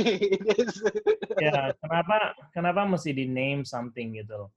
Ya, 1.41 1.71
kenapa 1.81 2.37
kenapa 2.53 2.85
mesti 2.85 3.15
di 3.15 3.25
name 3.25 3.65
something 3.65 4.13
gitu? 4.19 4.51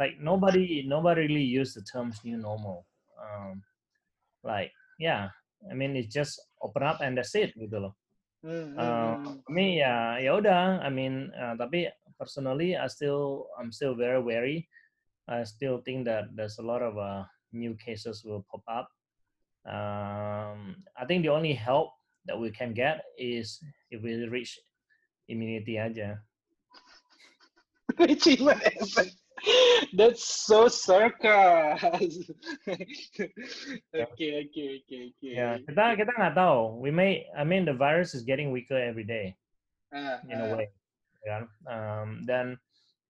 Like 0.00 0.16
nobody 0.22 0.86
nobody 0.86 1.28
really 1.28 1.44
use 1.44 1.76
the 1.76 1.84
terms 1.84 2.22
new 2.24 2.38
normal. 2.40 2.86
Um, 3.18 3.60
like 4.40 4.72
yeah, 4.96 5.28
I 5.68 5.76
mean 5.76 5.98
it's 5.98 6.08
just 6.08 6.40
open 6.64 6.86
up 6.86 7.04
and 7.04 7.18
that's 7.18 7.36
it 7.36 7.52
gitu 7.58 7.76
loh. 7.76 7.92
Hmm, 8.40 8.72
hmm, 8.72 8.78
Uh, 8.78 9.14
hmm. 9.20 9.36
kami 9.44 9.84
ya 9.84 10.16
ya 10.16 10.32
udah 10.32 10.80
I 10.80 10.88
mean 10.88 11.28
uh, 11.36 11.60
tapi 11.60 11.92
personally 12.16 12.72
I 12.72 12.88
still 12.88 13.52
I'm 13.60 13.68
still 13.68 13.92
very 13.92 14.22
wary 14.22 14.64
I 15.30 15.44
still 15.44 15.78
think 15.86 16.04
that 16.10 16.34
there's 16.34 16.58
a 16.58 16.66
lot 16.66 16.82
of 16.82 16.98
uh, 16.98 17.24
new 17.52 17.74
cases 17.78 18.24
will 18.26 18.44
pop 18.50 18.62
up 18.66 18.88
um, 19.66 20.76
I 20.96 21.04
think 21.06 21.22
the 21.22 21.28
only 21.28 21.52
help 21.52 21.92
that 22.26 22.38
we 22.38 22.50
can 22.50 22.72
get 22.72 23.04
is 23.18 23.60
if 23.90 24.02
we 24.02 24.14
reach 24.26 24.58
immunity 25.28 25.78
aja 25.78 26.18
Achievement 27.98 28.62
effect. 28.64 29.12
That's 29.96 30.24
so 30.46 30.68
sarcasm. 30.68 32.24
okay, 32.68 32.84
okay, 33.92 34.68
okay, 34.80 35.00
okay. 35.10 35.32
ya 35.32 35.56
kita 35.64 35.96
kita 35.96 36.12
nggak 36.12 36.36
tahu 36.36 36.76
we 36.80 36.92
may 36.92 37.24
I 37.32 37.44
mean 37.44 37.64
the 37.64 37.76
virus 37.76 38.12
is 38.14 38.22
getting 38.24 38.52
weaker 38.52 38.76
every 38.76 39.04
day 39.04 39.36
Ah, 39.90 40.22
in 40.28 40.38
a 40.38 40.46
ah. 40.46 40.54
way. 40.54 40.66
Yeah. 41.26 41.44
Um, 41.66 42.22
then 42.24 42.56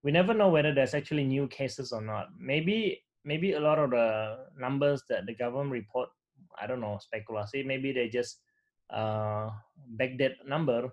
we 0.03 0.11
never 0.11 0.33
know 0.33 0.49
whether 0.49 0.73
there's 0.73 0.93
actually 0.93 1.23
new 1.25 1.47
cases 1.47 1.93
or 1.93 2.01
not. 2.01 2.33
Maybe 2.37 3.01
maybe 3.23 3.53
a 3.53 3.61
lot 3.61 3.77
of 3.77 3.93
the 3.93 4.37
numbers 4.57 5.05
that 5.09 5.25
the 5.29 5.33
government 5.37 5.71
report, 5.71 6.09
I 6.57 6.65
don't 6.65 6.81
know, 6.81 6.97
spekulasi. 6.97 7.65
Maybe 7.65 7.93
they 7.93 8.09
just 8.09 8.41
uh, 8.89 9.49
backdate 9.97 10.41
number 10.45 10.89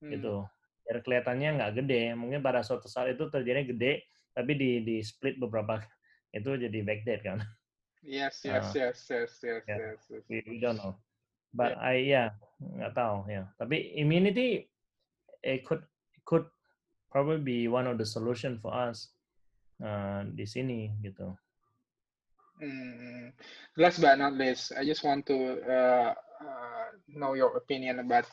Hmm. 0.00 0.16
gitu. 0.16 0.48
Biar 0.88 1.04
kelihatannya 1.04 1.60
nggak 1.60 1.72
gede. 1.84 2.16
Mungkin 2.16 2.40
pada 2.40 2.64
suatu 2.64 2.88
saat 2.88 3.12
itu 3.12 3.28
terjadi 3.28 3.68
gede, 3.68 3.92
tapi 4.32 4.56
di 4.56 4.80
di 4.80 5.04
split 5.04 5.36
beberapa 5.36 5.76
itu 6.36 6.56
jadi 6.56 6.78
backdate 6.80 7.20
kan. 7.20 7.38
Yes, 8.00 8.40
yes, 8.48 8.72
Ah. 8.72 8.88
yes, 8.88 8.98
yes, 9.12 9.32
yes, 9.44 9.62
Yeah. 9.68 9.76
yes, 9.92 10.00
yes. 10.08 10.24
We, 10.32 10.40
we 10.48 10.56
don't 10.56 10.80
know. 10.80 10.96
But 11.52 11.76
I 11.76 12.00
yeah 12.08 12.32
nggak 12.64 12.96
tahu 12.96 13.28
ya. 13.28 13.44
Tapi 13.60 13.92
immunity 14.00 14.72
it 15.44 15.68
could 15.68 15.84
it 16.16 16.22
could 16.24 16.48
probably 17.10 17.42
be 17.42 17.58
one 17.66 17.90
of 17.90 17.98
the 17.98 18.06
solution 18.06 18.56
for 18.62 18.70
us 18.70 19.10
uh, 19.82 20.24
di 20.30 20.46
sini 20.46 20.94
gitu. 21.02 21.34
Mm, 22.60 23.32
last 23.80 23.98
but 24.04 24.20
not 24.20 24.36
least, 24.36 24.72
I 24.76 24.84
just 24.84 25.02
want 25.02 25.24
to 25.32 25.38
uh, 25.64 26.12
uh, 26.14 26.86
know 27.08 27.32
your 27.32 27.56
opinion 27.56 28.04
about 28.04 28.28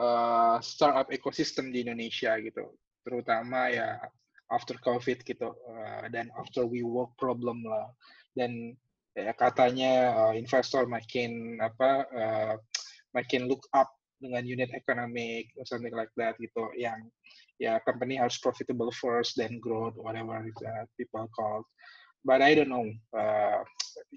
uh, 0.00 0.56
startup 0.64 1.12
ecosystem 1.12 1.68
di 1.68 1.84
Indonesia 1.84 2.32
gitu, 2.40 2.74
terutama 3.04 3.68
ya 3.68 4.00
after 4.48 4.80
COVID 4.80 5.20
gitu 5.24 5.52
uh, 5.52 6.04
dan 6.08 6.32
after 6.40 6.64
we 6.64 6.80
work 6.80 7.12
problem 7.20 7.60
lah 7.60 7.92
dan 8.32 8.72
ya, 9.12 9.36
katanya 9.36 10.16
uh, 10.16 10.32
investor 10.32 10.88
makin 10.88 11.60
apa 11.60 11.90
uh, 12.08 12.54
makin 13.12 13.44
look 13.44 13.68
up 13.76 13.97
dengan 14.18 14.42
unit 14.46 14.70
economic 14.74 15.50
or 15.58 15.64
something 15.66 15.94
like 15.94 16.10
that 16.18 16.34
gitu 16.42 16.70
yang 16.74 16.98
ya 17.58 17.78
company 17.82 18.18
harus 18.18 18.38
profitable 18.38 18.90
first 18.94 19.34
then 19.34 19.58
growth 19.58 19.94
whatever 19.98 20.42
uh, 20.42 20.84
people 20.98 21.26
call 21.34 21.66
but 22.24 22.42
I 22.42 22.54
don't 22.54 22.68
know. 22.68 22.86
Uh, 23.16 23.62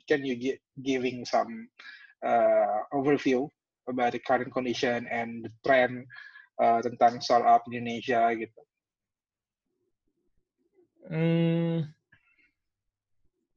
can 0.08 0.26
you 0.26 0.36
gi- 0.36 0.62
giving 0.84 1.26
some 1.26 1.70
uh, 2.26 2.84
overview 2.94 3.48
about 3.90 4.14
the 4.14 4.20
current 4.20 4.54
condition 4.54 5.08
and 5.12 5.46
the 5.46 5.52
trend 5.66 6.06
uh, 6.62 6.82
tentang 6.82 7.22
startup 7.22 7.66
Indonesia 7.70 8.32
gitu? 8.36 8.62
Hmm, 11.12 11.92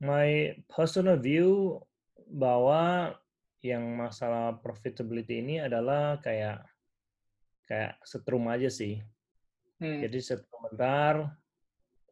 my 0.00 0.56
personal 0.66 1.20
view 1.20 1.78
bahwa 2.26 3.14
yang 3.64 3.96
masalah 3.96 4.60
profitability 4.60 5.40
ini 5.40 5.56
adalah 5.56 6.20
kayak 6.20 6.68
kayak 7.64 7.96
setrum 8.04 8.44
aja 8.52 8.68
sih. 8.68 9.00
Hmm. 9.80 10.04
Jadi 10.04 10.20
setrum 10.20 10.68
bentar, 10.68 11.32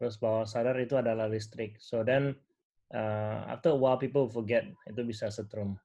terus 0.00 0.16
bawah 0.16 0.48
sadar 0.48 0.80
itu 0.80 0.96
adalah 0.96 1.28
listrik. 1.28 1.76
So 1.76 2.00
then 2.00 2.40
uh, 2.96 3.52
after 3.52 3.76
a 3.76 3.78
while 3.78 4.00
people 4.00 4.32
forget 4.32 4.64
itu 4.88 5.04
bisa 5.04 5.28
setrum. 5.28 5.76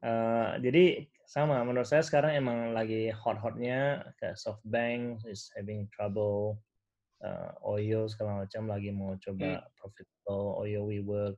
Uh, 0.00 0.56
jadi 0.64 1.04
sama 1.28 1.60
menurut 1.60 1.84
saya 1.84 2.00
sekarang 2.00 2.40
emang 2.40 2.72
lagi 2.72 3.12
hot-hotnya 3.12 4.00
kayak 4.16 4.40
SoftBank 4.40 5.28
is 5.28 5.52
having 5.52 5.84
trouble, 5.92 6.56
uh, 7.20 7.52
Oyo 7.68 8.08
segala 8.08 8.48
macam 8.48 8.64
lagi 8.64 8.90
mau 8.90 9.12
coba 9.20 9.60
profitable, 9.76 10.56
Oyo 10.64 10.88
WeWork, 10.88 11.36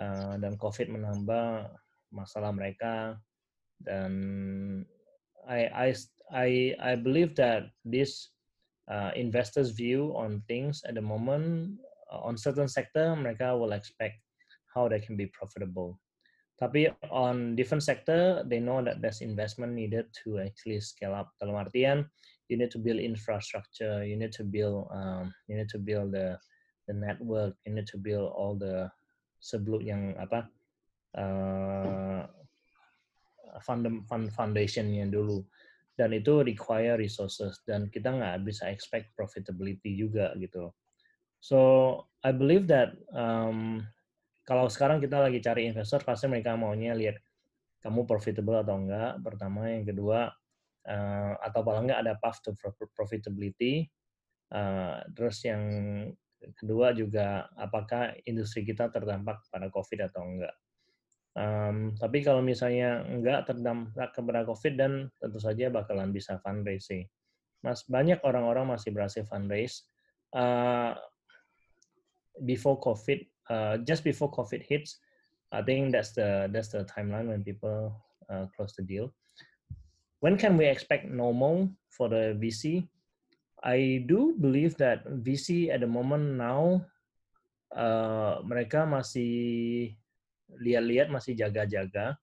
uh, 0.00 0.34
dan 0.40 0.56
COVID 0.56 0.88
menambah 0.88 1.68
masalah 2.12 2.52
mereka 2.52 3.18
dan 3.82 4.12
I 5.48 5.66
I 5.66 5.88
I 6.30 6.48
I 6.78 6.92
believe 6.94 7.34
that 7.40 7.74
this 7.82 8.30
uh, 8.86 9.10
investors' 9.18 9.74
view 9.74 10.14
on 10.14 10.44
things 10.46 10.84
at 10.86 10.94
the 10.94 11.02
moment 11.02 11.80
on 12.12 12.38
certain 12.38 12.68
sector 12.68 13.16
mereka 13.18 13.56
will 13.56 13.72
expect 13.72 14.22
how 14.70 14.86
they 14.86 15.00
can 15.00 15.16
be 15.16 15.26
profitable. 15.32 15.98
Tapi 16.62 16.86
on 17.10 17.58
different 17.58 17.82
sector, 17.82 18.46
they 18.46 18.62
know 18.62 18.78
that 18.86 19.02
there's 19.02 19.18
investment 19.18 19.74
needed 19.74 20.06
to 20.22 20.38
actually 20.38 20.78
scale 20.78 21.10
up. 21.10 21.34
Dalam 21.42 21.58
artian, 21.58 22.06
you 22.46 22.54
need 22.54 22.70
to 22.70 22.78
build 22.78 23.02
infrastructure, 23.02 24.06
you 24.06 24.14
need 24.14 24.30
to 24.30 24.46
build, 24.46 24.86
um, 24.94 25.34
you 25.50 25.58
need 25.58 25.66
to 25.74 25.80
build 25.82 26.14
the 26.14 26.38
the 26.86 26.94
network, 26.94 27.58
you 27.66 27.74
need 27.74 27.90
to 27.90 27.98
build 27.98 28.30
all 28.30 28.54
the 28.54 28.86
sebelum 29.42 29.82
yang 29.82 30.02
apa 30.22 30.46
uh, 31.16 32.22
fund, 33.60 33.84
fund 34.08 34.26
foundationnya 34.32 35.08
dulu. 35.08 35.44
Dan 35.92 36.16
itu 36.16 36.40
require 36.40 36.96
resources 36.96 37.60
dan 37.68 37.92
kita 37.92 38.16
nggak 38.16 38.48
bisa 38.48 38.72
expect 38.72 39.12
profitability 39.12 39.92
juga 39.92 40.32
gitu. 40.40 40.72
So 41.42 41.58
I 42.24 42.32
believe 42.32 42.70
that 42.72 42.96
um, 43.12 43.84
kalau 44.46 44.70
sekarang 44.72 45.02
kita 45.04 45.20
lagi 45.20 45.42
cari 45.42 45.68
investor 45.68 46.00
pasti 46.00 46.30
mereka 46.30 46.56
maunya 46.56 46.96
lihat 46.96 47.20
kamu 47.82 48.06
profitable 48.08 48.56
atau 48.62 48.78
enggak 48.78 49.20
pertama. 49.20 49.68
Yang 49.68 49.92
kedua 49.92 50.30
uh, 50.86 51.32
atau 51.42 51.60
paling 51.60 51.90
enggak 51.90 52.00
ada 52.08 52.14
path 52.16 52.40
to 52.40 52.54
profitability. 52.94 53.90
Uh, 54.52 55.02
terus 55.12 55.44
yang 55.44 55.62
kedua 56.58 56.92
juga 56.92 57.48
apakah 57.58 58.16
industri 58.28 58.64
kita 58.66 58.88
terdampak 58.88 59.44
pada 59.50 59.66
covid 59.68 60.08
atau 60.08 60.22
enggak 60.24 60.54
um, 61.38 61.96
tapi 61.96 62.24
kalau 62.24 62.40
misalnya 62.40 63.04
enggak 63.06 63.48
terdampak 63.48 64.12
kepada 64.16 64.46
covid 64.48 64.74
dan 64.78 64.92
tentu 65.20 65.38
saja 65.38 65.68
bakalan 65.68 66.10
bisa 66.10 66.40
fundraising 66.40 67.06
mas 67.62 67.86
banyak 67.86 68.18
orang-orang 68.26 68.74
masih 68.74 68.90
berhasil 68.90 69.22
fundraise 69.28 69.86
uh, 70.34 70.96
before 72.42 72.76
covid 72.82 73.22
uh, 73.52 73.76
just 73.82 74.04
before 74.04 74.30
COVID 74.30 74.62
hits, 74.62 74.98
I 75.52 75.62
think 75.62 75.92
that's 75.92 76.12
the 76.16 76.48
that's 76.52 76.72
the 76.72 76.84
timeline 76.88 77.28
when 77.28 77.44
people 77.44 77.92
uh, 78.30 78.46
close 78.54 78.72
the 78.76 78.82
deal. 78.84 79.12
When 80.20 80.38
can 80.38 80.56
we 80.56 80.66
expect 80.66 81.10
normal 81.10 81.68
for 81.90 82.08
the 82.08 82.38
VC? 82.38 82.86
I 83.62 84.02
do 84.06 84.34
believe 84.38 84.74
that 84.78 85.06
VC 85.22 85.70
at 85.70 85.80
the 85.82 85.90
moment 85.90 86.34
now 86.38 86.82
uh, 87.74 88.42
mereka 88.42 88.86
masih 88.86 89.94
lihat-lihat 90.60 91.08
masih 91.08 91.32
jaga-jaga 91.38 92.18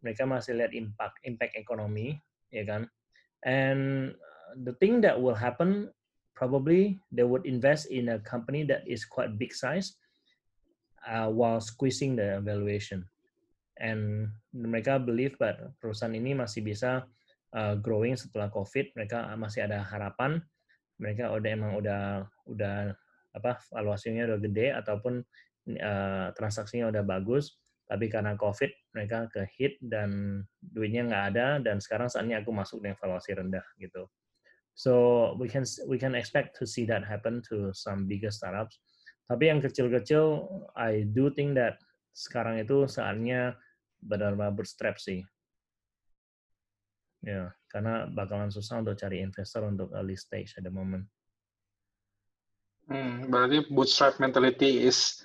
mereka 0.00 0.24
masih 0.24 0.56
lihat 0.56 0.72
impact 0.72 1.20
impact 1.22 1.54
ekonomi 1.54 2.16
ya 2.50 2.66
kan 2.66 2.88
and 3.46 4.14
the 4.66 4.74
thing 4.82 4.98
that 4.98 5.14
will 5.14 5.36
happen 5.36 5.86
probably 6.34 6.96
they 7.12 7.22
would 7.22 7.44
invest 7.44 7.92
in 7.92 8.16
a 8.16 8.18
company 8.24 8.64
that 8.64 8.80
is 8.88 9.04
quite 9.04 9.36
big 9.36 9.52
size 9.52 10.00
uh, 11.06 11.28
while 11.28 11.60
squeezing 11.60 12.16
the 12.16 12.40
valuation. 12.44 13.04
And 13.80 14.28
mereka 14.52 15.00
believe 15.00 15.40
that 15.40 15.56
perusahaan 15.80 16.12
ini 16.12 16.36
masih 16.36 16.60
bisa 16.60 17.08
uh, 17.56 17.74
growing 17.80 18.16
setelah 18.16 18.52
COVID. 18.52 18.92
Mereka 18.92 19.32
masih 19.40 19.64
ada 19.64 19.80
harapan. 19.80 20.44
Mereka 21.00 21.32
udah 21.32 21.50
emang 21.50 21.72
udah 21.80 22.28
udah 22.44 22.92
apa 23.30 23.56
valuasinya 23.72 24.26
udah 24.26 24.40
gede 24.42 24.68
ataupun 24.74 25.24
uh, 25.68 26.32
transaksinya 26.36 26.88
udah 26.88 27.04
bagus. 27.04 27.58
Tapi 27.90 28.06
karena 28.06 28.38
COVID 28.38 28.94
mereka 28.94 29.26
ke 29.26 29.42
hit 29.58 29.74
dan 29.82 30.40
duitnya 30.62 31.10
nggak 31.10 31.24
ada 31.34 31.58
dan 31.58 31.82
sekarang 31.82 32.06
saatnya 32.06 32.38
aku 32.38 32.54
masuk 32.54 32.78
dengan 32.78 32.94
valuasi 33.02 33.34
rendah 33.34 33.66
gitu. 33.82 34.06
So 34.78 34.92
we 35.36 35.50
can 35.50 35.66
we 35.90 35.98
can 35.98 36.14
expect 36.14 36.54
to 36.62 36.64
see 36.70 36.86
that 36.86 37.02
happen 37.02 37.42
to 37.50 37.74
some 37.74 38.06
bigger 38.06 38.30
startups 38.30 38.78
tapi 39.30 39.46
yang 39.46 39.62
kecil-kecil, 39.62 40.50
I 40.74 41.06
do 41.06 41.30
think 41.30 41.54
that 41.54 41.78
sekarang 42.10 42.58
itu 42.58 42.90
saatnya 42.90 43.54
benar-benar 44.02 44.50
bootstrap 44.50 44.98
sih. 44.98 45.22
Ya, 47.22 47.54
karena 47.70 48.10
bakalan 48.10 48.50
susah 48.50 48.82
untuk 48.82 48.98
cari 48.98 49.22
investor 49.22 49.70
untuk 49.70 49.94
early 49.94 50.18
stage 50.18 50.58
at 50.58 50.66
the 50.66 50.74
moment. 50.74 51.06
Hmm, 52.90 53.30
berarti 53.30 53.70
bootstrap 53.70 54.18
mentality 54.18 54.82
is 54.82 55.22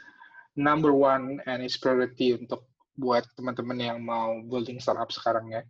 number 0.56 0.92
one 0.96 1.44
and 1.46 1.64
is 1.64 1.76
priority 1.76 2.36
untuk 2.36 2.68
buat 2.96 3.28
teman-teman 3.36 3.78
yang 3.80 4.00
mau 4.00 4.40
building 4.48 4.80
startup 4.80 5.12
sekarang 5.12 5.52
ya. 5.52 5.64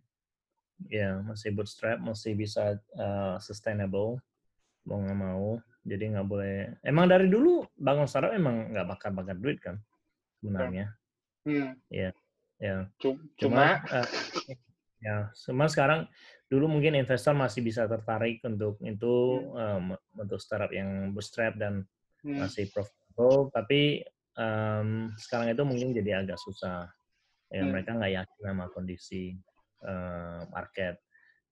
Ya, 0.92 1.10
masih 1.24 1.56
bootstrap, 1.56 2.04
masih 2.04 2.36
bisa 2.36 2.78
uh, 3.00 3.40
sustainable, 3.40 4.20
mau 4.86 5.02
nggak 5.02 5.20
mau 5.20 5.58
jadi 5.86 6.18
nggak 6.18 6.28
boleh 6.28 6.58
emang 6.82 7.06
dari 7.10 7.30
dulu 7.30 7.66
bangun 7.78 8.10
startup 8.10 8.34
emang 8.34 8.74
nggak 8.74 8.88
bakar 8.90 9.12
bakar 9.14 9.38
duit 9.38 9.62
kan 9.62 9.78
sebenarnya 10.42 10.94
hmm. 11.46 11.74
ya 11.90 12.10
ya 12.62 12.90
cuma, 12.98 13.22
cuma 13.38 13.66
uh, 13.90 14.10
ya 15.02 15.30
cuma 15.34 15.66
sekarang 15.70 16.10
dulu 16.50 16.70
mungkin 16.70 16.98
investor 16.98 17.34
masih 17.34 17.66
bisa 17.66 17.90
tertarik 17.90 18.42
untuk 18.46 18.78
itu 18.86 19.16
hmm. 19.54 19.54
um, 19.54 19.86
untuk 20.18 20.42
startup 20.42 20.70
yang 20.74 21.14
bootstrap 21.14 21.58
dan 21.58 21.86
hmm. 22.22 22.46
masih 22.46 22.70
profitable 22.70 23.50
tapi 23.54 24.06
um, 24.40 25.12
sekarang 25.20 25.52
itu 25.52 25.64
mungkin 25.64 25.92
jadi 25.96 26.24
agak 26.24 26.40
susah 26.40 26.88
ya 27.52 27.62
hmm. 27.62 27.72
mereka 27.72 27.96
nggak 27.96 28.14
yakin 28.24 28.40
sama 28.42 28.66
kondisi 28.74 29.36
uh, 29.86 30.48
market 30.52 31.00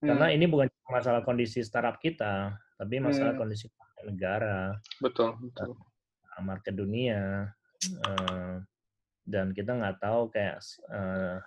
karena 0.04 0.28
hmm. 0.32 0.36
ini 0.36 0.46
bukan 0.52 0.68
masalah 0.92 1.24
kondisi 1.24 1.64
startup 1.64 1.98
kita 2.00 2.56
tapi 2.76 3.00
masalah 3.00 3.38
hmm. 3.38 3.42
kondisi 3.42 3.66
negara, 4.04 4.76
betul, 5.00 5.40
betul. 5.40 5.80
market 6.44 6.76
dunia, 6.76 7.48
uh, 8.04 8.56
dan 9.24 9.56
kita 9.56 9.72
nggak 9.80 10.04
tahu 10.04 10.28
kayak 10.34 10.60
uh, 10.92 11.40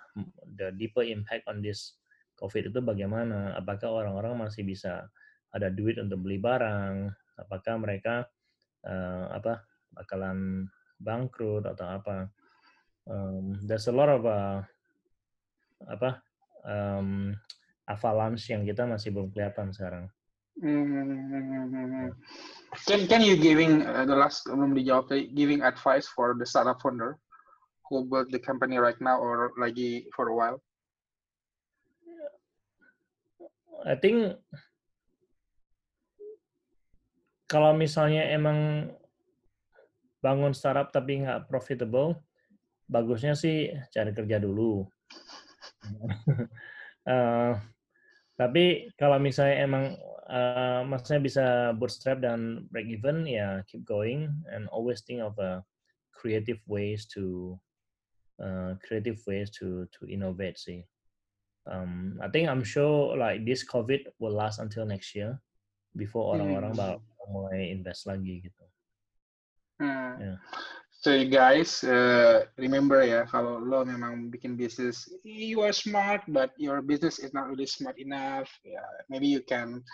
the 0.57 0.73
deeper 0.79 1.05
impact 1.05 1.45
on 1.45 1.61
this 1.61 1.99
COVID 2.37 2.73
itu 2.73 2.79
bagaimana? 2.81 3.53
Apakah 3.57 3.93
orang-orang 3.93 4.47
masih 4.47 4.65
bisa 4.65 5.05
ada 5.53 5.69
duit 5.69 6.01
untuk 6.01 6.25
beli 6.25 6.41
barang? 6.41 7.11
Apakah 7.37 7.75
mereka 7.77 8.25
uh, 8.85 9.29
apa 9.33 9.61
bakalan 9.93 10.65
bangkrut 11.01 11.65
atau 11.65 11.87
apa? 12.01 12.17
Um, 13.07 13.55
there's 13.63 13.87
a 13.87 13.95
lot 13.95 14.11
of 14.11 14.27
uh, 14.27 14.59
apa 15.87 16.19
um, 16.67 17.31
avalanche 17.87 18.51
yang 18.51 18.67
kita 18.67 18.83
masih 18.83 19.15
belum 19.15 19.31
kelihatan 19.31 19.71
sekarang. 19.71 20.05
Hmm. 20.57 22.09
Can 22.89 23.05
can 23.05 23.21
you 23.21 23.37
giving 23.37 23.85
uh, 23.85 24.03
the 24.09 24.17
last 24.17 24.49
belum 24.49 24.73
dijawab 24.73 25.13
giving 25.37 25.61
advice 25.61 26.09
for 26.09 26.33
the 26.33 26.45
startup 26.49 26.81
founder 26.81 27.21
who 27.87 28.03
build 28.09 28.33
the 28.33 28.41
company 28.41 28.81
right 28.81 28.97
now 28.97 29.21
or 29.21 29.53
lagi 29.55 30.09
for 30.17 30.33
a 30.33 30.35
while? 30.35 30.57
I 33.85 33.95
think 33.95 34.41
kalau 37.45 37.77
misalnya 37.77 38.25
emang 38.27 38.91
bangun 40.23 40.53
startup 40.53 40.89
tapi 40.89 41.23
nggak 41.23 41.45
profitable, 41.49 42.17
bagusnya 42.89 43.37
sih 43.37 43.71
cari 43.93 44.11
kerja 44.15 44.41
dulu. 44.41 44.87
uh, 47.07 47.53
tapi 48.41 48.89
kalau 48.97 49.17
misalnya 49.17 49.55
emang 49.65 49.85
uh, 50.29 50.81
maksudnya 50.85 51.21
bisa 51.23 51.45
bootstrap 51.75 52.21
dan 52.21 52.67
break 52.69 52.87
even 52.87 53.25
ya 53.25 53.63
keep 53.65 53.81
going 53.87 54.29
and 54.51 54.67
always 54.69 55.01
think 55.03 55.23
of 55.23 55.33
a 55.41 55.63
creative 56.13 56.59
ways 56.65 57.05
to 57.05 57.55
uh, 58.41 58.75
creative 58.81 59.17
ways 59.25 59.49
to 59.53 59.85
to 59.93 60.05
innovate 60.09 60.57
sih. 60.57 60.81
Um, 61.67 62.15
I 62.23 62.31
think 62.31 62.47
I'm 62.47 62.63
sure 62.63 63.17
like 63.19 63.43
this 63.43 63.67
COVID 63.67 64.15
will 64.23 64.31
last 64.31 64.63
until 64.63 64.87
next 64.87 65.11
year 65.11 65.35
before 65.99 66.37
orang-orang 66.37 66.71
hmm. 66.71 66.79
bakal 66.79 67.27
mulai 67.27 67.75
invest 67.75 68.07
lagi 68.07 68.39
gitu. 68.39 68.63
Hmm. 69.77 70.13
Yeah. 70.17 70.37
So 70.97 71.13
you 71.13 71.29
guys 71.29 71.85
uh, 71.85 72.49
remember 72.57 73.05
ya 73.05 73.29
kalau 73.29 73.61
lo 73.61 73.85
memang 73.85 74.33
bikin 74.33 74.57
bisnis 74.57 75.05
you 75.21 75.61
are 75.61 75.71
smart 75.71 76.25
but 76.25 76.51
your 76.57 76.81
business 76.81 77.21
is 77.21 77.31
not 77.37 77.47
really 77.47 77.69
smart 77.69 77.95
enough 78.01 78.49
yeah, 78.65 78.83
maybe 79.05 79.29
you 79.29 79.45
can 79.45 79.85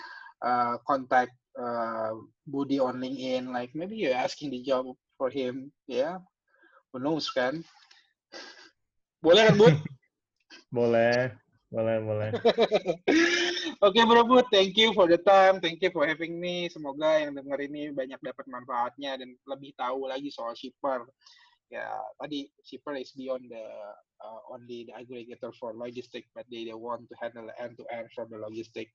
uh, 0.43 0.79
contact 0.87 1.35
uh, 1.57 2.13
Budi 2.49 2.81
on 2.81 2.99
LinkedIn. 2.99 3.49
Like 3.49 3.71
maybe 3.73 3.95
you're 3.97 4.17
asking 4.17 4.51
the 4.51 4.61
job 4.61 4.91
for 5.17 5.29
him. 5.29 5.71
Yeah, 5.87 6.19
who 6.91 6.99
knows 6.99 7.29
kan? 7.31 7.63
Boleh 9.23 9.49
kan 9.49 9.55
Bud? 9.55 9.75
boleh, 10.77 11.31
boleh, 11.73 11.97
boleh. 12.05 12.31
Oke 13.83 13.97
okay, 13.97 14.03
Bro 14.05 14.29
Bud, 14.29 14.45
thank 14.53 14.77
you 14.77 14.93
for 14.93 15.09
the 15.09 15.17
time, 15.17 15.57
thank 15.57 15.81
you 15.81 15.89
for 15.89 16.05
having 16.05 16.37
me. 16.37 16.69
Semoga 16.69 17.17
yang 17.17 17.33
denger 17.33 17.59
ini 17.65 17.89
banyak 17.89 18.21
dapat 18.21 18.45
manfaatnya 18.45 19.17
dan 19.17 19.33
lebih 19.49 19.73
tahu 19.73 20.05
lagi 20.05 20.29
soal 20.29 20.53
shipper. 20.53 21.09
Ya, 21.73 21.89
tadi 22.21 22.45
shipper 22.61 22.93
is 22.93 23.09
beyond 23.17 23.49
the 23.49 23.65
uh, 24.21 24.41
only 24.53 24.85
the 24.85 24.93
aggregator 24.93 25.49
for 25.57 25.73
logistic, 25.73 26.29
but 26.37 26.45
they, 26.53 26.69
they 26.69 26.77
want 26.77 27.09
to 27.09 27.15
handle 27.17 27.49
end 27.57 27.73
to 27.81 27.85
end 27.89 28.05
from 28.13 28.29
the 28.29 28.37
logistic. 28.37 28.93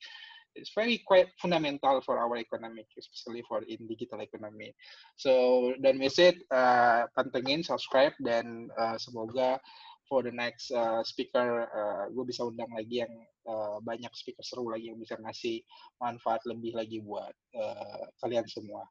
it's 0.59 0.73
very 0.75 0.99
quite 1.07 1.29
fundamental 1.41 2.01
for 2.03 2.19
our 2.19 2.37
economic, 2.37 2.87
especially 2.99 3.43
for 3.49 3.63
in 3.63 3.87
digital 3.87 4.21
economy. 4.21 4.75
So 5.17 5.75
dan 5.81 5.99
visit, 6.03 6.43
uh, 6.51 7.07
pantengin, 7.15 7.65
subscribe 7.65 8.13
dan 8.23 8.69
uh, 8.75 8.99
semoga 8.99 9.63
for 10.09 10.25
the 10.25 10.33
next 10.33 10.73
uh, 10.73 11.05
speaker 11.05 11.69
uh, 11.69 12.09
gue 12.11 12.25
bisa 12.25 12.49
undang 12.49 12.73
lagi 12.73 13.05
yang 13.05 13.13
uh, 13.45 13.79
banyak 13.85 14.11
speaker 14.17 14.43
seru 14.43 14.73
lagi 14.73 14.91
yang 14.91 14.99
bisa 14.99 15.21
ngasih 15.21 15.61
manfaat 16.01 16.41
lebih 16.49 16.75
lagi 16.75 16.99
buat 17.05 17.33
uh, 17.55 18.05
kalian 18.25 18.49
semua. 18.49 18.83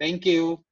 Thank 0.00 0.24
you. 0.24 0.62